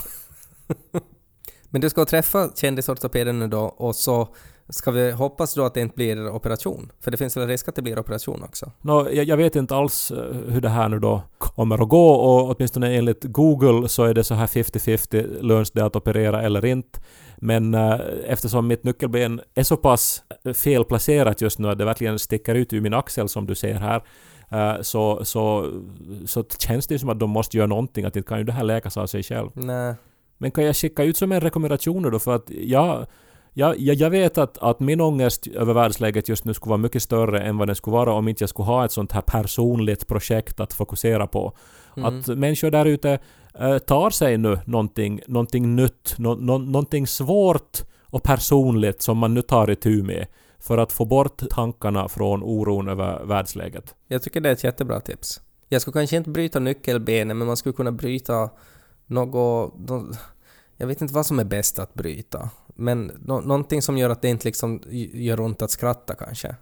Men 1.69 1.81
du 1.81 1.89
ska 1.89 2.05
träffa 2.05 2.49
kändisortopeden 2.55 3.39
nu 3.39 3.47
då 3.47 3.61
och 3.61 3.95
så 3.95 4.27
Ska 4.69 4.91
vi 4.91 5.11
hoppas 5.11 5.53
då 5.53 5.65
att 5.65 5.73
det 5.73 5.81
inte 5.81 5.95
blir 5.95 6.29
operation? 6.29 6.91
För 7.01 7.11
det 7.11 7.17
finns 7.17 7.37
väl 7.37 7.47
risk 7.47 7.67
att 7.67 7.75
det 7.75 7.81
blir 7.81 7.99
operation 7.99 8.43
också? 8.43 8.71
No, 8.81 9.09
jag, 9.11 9.25
jag, 9.25 9.37
vet 9.37 9.55
inte 9.55 9.75
alls 9.75 10.11
eh, 10.11 10.35
hur 10.47 10.61
det 10.61 10.69
här 10.69 10.89
nu 10.89 10.99
då 10.99 11.21
kommer 11.37 11.83
att 11.83 11.89
gå 11.89 12.09
och 12.09 12.55
åtminstone 12.55 12.95
enligt 12.95 13.23
Google 13.23 13.89
så 13.89 14.03
är 14.03 14.13
det 14.13 14.23
så 14.23 14.33
här 14.33 14.47
50-50 14.47 15.41
löns 15.41 15.71
det 15.71 15.85
att 15.85 15.95
operera 15.95 16.41
eller 16.41 16.65
inte. 16.65 16.99
Men 17.37 17.73
äh, 17.73 17.99
eftersom 18.25 18.67
mitt 18.67 18.83
nyckelben 18.83 19.41
är 19.55 19.63
så 19.63 19.77
pass 19.77 20.23
eh, 20.45 20.53
felplacerat 20.53 21.41
just 21.41 21.59
nu 21.59 21.69
att 21.69 21.77
det 21.77 21.85
verkligen 21.85 22.19
sticker 22.19 22.55
ut 22.55 22.73
ur 22.73 22.81
min 22.81 22.93
axel 22.93 23.29
som 23.29 23.47
du 23.47 23.55
ser 23.55 23.73
här 23.73 24.03
äh, 24.49 24.81
så, 24.81 25.25
så, 25.25 25.71
så 26.25 26.43
känns 26.59 26.87
det 26.87 26.99
som 26.99 27.09
att 27.09 27.19
de 27.19 27.29
måste 27.29 27.57
göra 27.57 27.67
någonting, 27.67 28.05
att 28.05 28.15
inte 28.15 28.27
kan 28.27 28.37
ju 28.37 28.43
det 28.43 28.51
här 28.51 28.63
läkas 28.63 28.97
av 28.97 29.07
sig 29.07 29.23
själv. 29.23 29.49
Nej. 29.53 29.95
Men 30.37 30.51
kan 30.51 30.63
jag 30.63 30.75
skicka 30.75 31.03
ut 31.03 31.17
som 31.17 31.31
en 31.31 31.41
rekommendation 31.41 32.11
då 32.11 32.19
för 32.19 32.35
att 32.35 32.49
jag 32.49 33.05
jag, 33.57 33.79
jag, 33.79 33.95
jag 33.95 34.09
vet 34.09 34.37
att, 34.37 34.57
att 34.57 34.79
min 34.79 35.01
ångest 35.01 35.47
över 35.47 35.73
världsläget 35.73 36.29
just 36.29 36.45
nu 36.45 36.53
skulle 36.53 36.69
vara 36.69 36.77
mycket 36.77 37.03
större 37.03 37.41
än 37.41 37.57
vad 37.57 37.67
den 37.67 37.75
skulle 37.75 37.93
vara 37.93 38.13
om 38.13 38.27
inte 38.27 38.43
jag 38.43 38.49
skulle 38.49 38.65
ha 38.65 38.85
ett 38.85 38.91
sånt 38.91 39.11
här 39.11 39.21
personligt 39.21 40.07
projekt 40.07 40.59
att 40.59 40.73
fokusera 40.73 41.27
på. 41.27 41.57
Mm. 41.97 42.19
Att 42.19 42.27
människor 42.27 42.71
där 42.71 42.85
ute 42.85 43.19
äh, 43.59 43.77
tar 43.77 44.09
sig 44.09 44.37
nu 44.37 44.59
någonting, 44.65 45.21
någonting 45.27 45.75
nytt, 45.75 46.15
no, 46.17 46.27
no, 46.27 46.57
någonting 46.57 47.07
svårt 47.07 47.81
och 48.03 48.23
personligt 48.23 49.01
som 49.01 49.17
man 49.17 49.33
nu 49.33 49.41
tar 49.41 49.71
itu 49.71 50.03
med 50.03 50.27
för 50.59 50.77
att 50.77 50.91
få 50.91 51.05
bort 51.05 51.41
tankarna 51.49 52.09
från 52.09 52.43
oron 52.43 52.89
över 52.89 53.23
världsläget. 53.23 53.95
Jag 54.07 54.21
tycker 54.21 54.41
det 54.41 54.49
är 54.49 54.53
ett 54.53 54.63
jättebra 54.63 54.99
tips. 54.99 55.41
Jag 55.69 55.81
skulle 55.81 55.93
kanske 55.93 56.17
inte 56.17 56.29
bryta 56.29 56.59
nyckelbenet, 56.59 57.37
men 57.37 57.47
man 57.47 57.57
skulle 57.57 57.73
kunna 57.73 57.91
bryta 57.91 58.49
något... 59.05 59.79
något 59.89 60.17
jag 60.77 60.87
vet 60.87 61.01
inte 61.01 61.13
vad 61.13 61.25
som 61.25 61.39
är 61.39 61.43
bäst 61.43 61.79
att 61.79 61.93
bryta. 61.93 62.49
Men 62.75 63.05
no 63.05 63.41
någonting 63.41 63.81
som 63.81 63.97
gör 63.97 64.09
att 64.09 64.21
det 64.21 64.29
inte 64.29 64.47
liksom 64.47 64.81
gör 65.13 65.39
ont 65.39 65.61
att 65.61 65.71
skratta 65.71 66.15
kanske. 66.15 66.55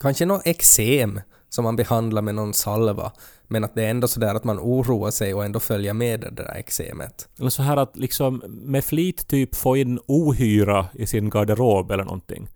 Kanske 0.00 0.26
något 0.26 0.46
eksem 0.46 1.20
som 1.48 1.64
man 1.64 1.76
behandlar 1.76 2.22
med 2.22 2.34
någon 2.34 2.54
salva, 2.54 3.12
men 3.46 3.64
att 3.64 3.74
det 3.74 3.84
är 3.84 3.90
ändå 3.90 4.08
sådär 4.08 4.34
att 4.34 4.44
man 4.44 4.58
oroar 4.58 5.10
sig 5.10 5.34
och 5.34 5.44
ändå 5.44 5.60
följer 5.60 5.94
med 5.94 6.20
det 6.20 6.30
där 6.30 6.56
eksemet. 6.56 7.28
Eller 7.38 7.50
så 7.50 7.62
här 7.62 7.76
att 7.76 7.96
liksom 7.96 8.42
med 8.46 8.84
flit 8.84 9.28
typ 9.28 9.54
få 9.54 9.76
in 9.76 10.00
ohyra 10.06 10.86
i 10.92 11.06
sin 11.06 11.30
garderob 11.30 11.90
eller 11.90 12.04
någonting. 12.04 12.48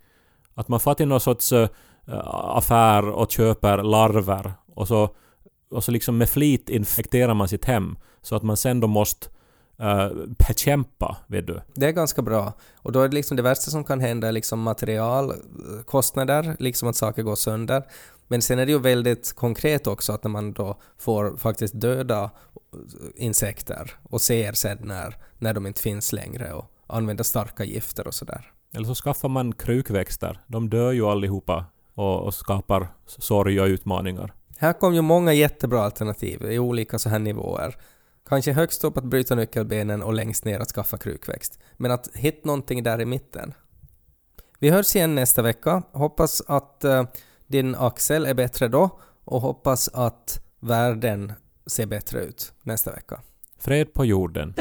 Att 0.55 0.69
man 0.69 0.81
får 0.81 0.95
till 0.95 1.09
någon 1.09 1.21
sorts 1.21 1.53
uh, 1.53 1.69
affär 2.57 3.09
och 3.09 3.31
köper 3.31 3.83
larver 3.83 4.53
och 4.75 4.89
så, 4.89 5.15
och 5.71 5.85
så 5.85 5.91
liksom 5.91 6.19
med 6.19 6.29
flit 6.29 6.69
infekterar 6.69 7.35
man 7.35 7.49
sitt 7.49 7.65
hem 7.65 7.97
så 8.23 8.37
att 8.37 8.43
man 8.43 8.57
sen 8.57 8.81
då 8.81 8.87
måste 8.87 9.29
uh, 9.81 10.27
bekämpa, 10.49 11.17
vet 11.27 11.47
du. 11.47 11.61
Det 11.75 11.87
är 11.87 11.93
ganska 11.93 12.23
bra. 12.23 12.53
Och 12.77 12.93
då 12.93 13.01
är 13.01 13.09
det 13.09 13.15
liksom 13.15 13.37
det 13.37 13.43
värsta 13.43 13.71
som 13.71 13.85
kan 13.85 14.01
hända 14.01 14.29
är 14.29 14.33
liksom 14.33 14.61
materialkostnader, 14.61 16.57
liksom 16.59 16.89
att 16.89 16.97
saker 16.97 17.23
går 17.23 17.37
sönder. 17.37 17.83
Men 18.29 18.43
sen 18.43 18.59
är 18.59 18.67
det 18.67 18.73
ju 18.73 18.79
väldigt 18.79 19.33
konkret 19.33 19.87
också 19.87 20.13
att 20.13 20.25
när 20.25 20.31
man 20.31 20.53
då 20.53 20.81
får 20.99 21.37
faktiskt 21.37 21.81
döda 21.81 22.31
insekter 23.17 23.91
och 24.03 24.21
ser 24.21 24.53
sen 24.53 24.79
när, 24.83 25.17
när 25.39 25.55
de 25.55 25.67
inte 25.67 25.81
finns 25.81 26.13
längre 26.13 26.53
och 26.53 26.65
använder 26.87 27.25
starka 27.25 27.65
gifter 27.65 28.07
och 28.07 28.15
sådär. 28.15 28.51
Eller 28.75 28.87
så 28.87 28.95
skaffar 28.95 29.29
man 29.29 29.53
krukväxter. 29.53 30.41
De 30.47 30.71
dör 30.71 30.93
ju 30.93 31.07
allihopa 31.07 31.65
och, 31.95 32.21
och 32.21 32.35
skapar 32.35 32.89
sorg 33.07 33.61
och 33.61 33.67
utmaningar. 33.67 34.35
Här 34.59 34.73
kom 34.73 34.95
ju 34.95 35.01
många 35.01 35.33
jättebra 35.33 35.83
alternativ 35.83 36.43
i 36.43 36.59
olika 36.59 36.99
så 36.99 37.09
här 37.09 37.19
nivåer. 37.19 37.77
Kanske 38.29 38.53
högst 38.53 38.85
upp 38.85 38.97
att 38.97 39.05
bryta 39.05 39.35
nyckelbenen 39.35 40.03
och 40.03 40.15
längst 40.15 40.45
ner 40.45 40.61
att 40.61 40.69
skaffa 40.69 40.99
krukväxt. 40.99 41.59
Men 41.77 41.91
att 41.91 42.09
hitta 42.15 42.41
någonting 42.45 42.83
där 42.83 43.01
i 43.01 43.05
mitten. 43.05 43.55
Vi 44.59 44.71
hörs 44.71 44.97
igen 44.97 45.15
nästa 45.15 45.43
vecka. 45.43 45.83
Hoppas 45.93 46.43
att 46.47 46.83
uh, 46.85 47.05
din 47.47 47.75
axel 47.75 48.27
är 48.27 48.35
bättre 48.35 48.69
då 48.69 49.01
och 49.25 49.41
hoppas 49.41 49.89
att 49.89 50.41
världen 50.61 51.33
ser 51.67 51.87
bättre 51.87 52.21
ut 52.21 52.53
nästa 52.63 52.93
vecka. 52.93 53.21
Fred 53.59 53.95
på 53.95 54.05
jorden. 54.05 54.55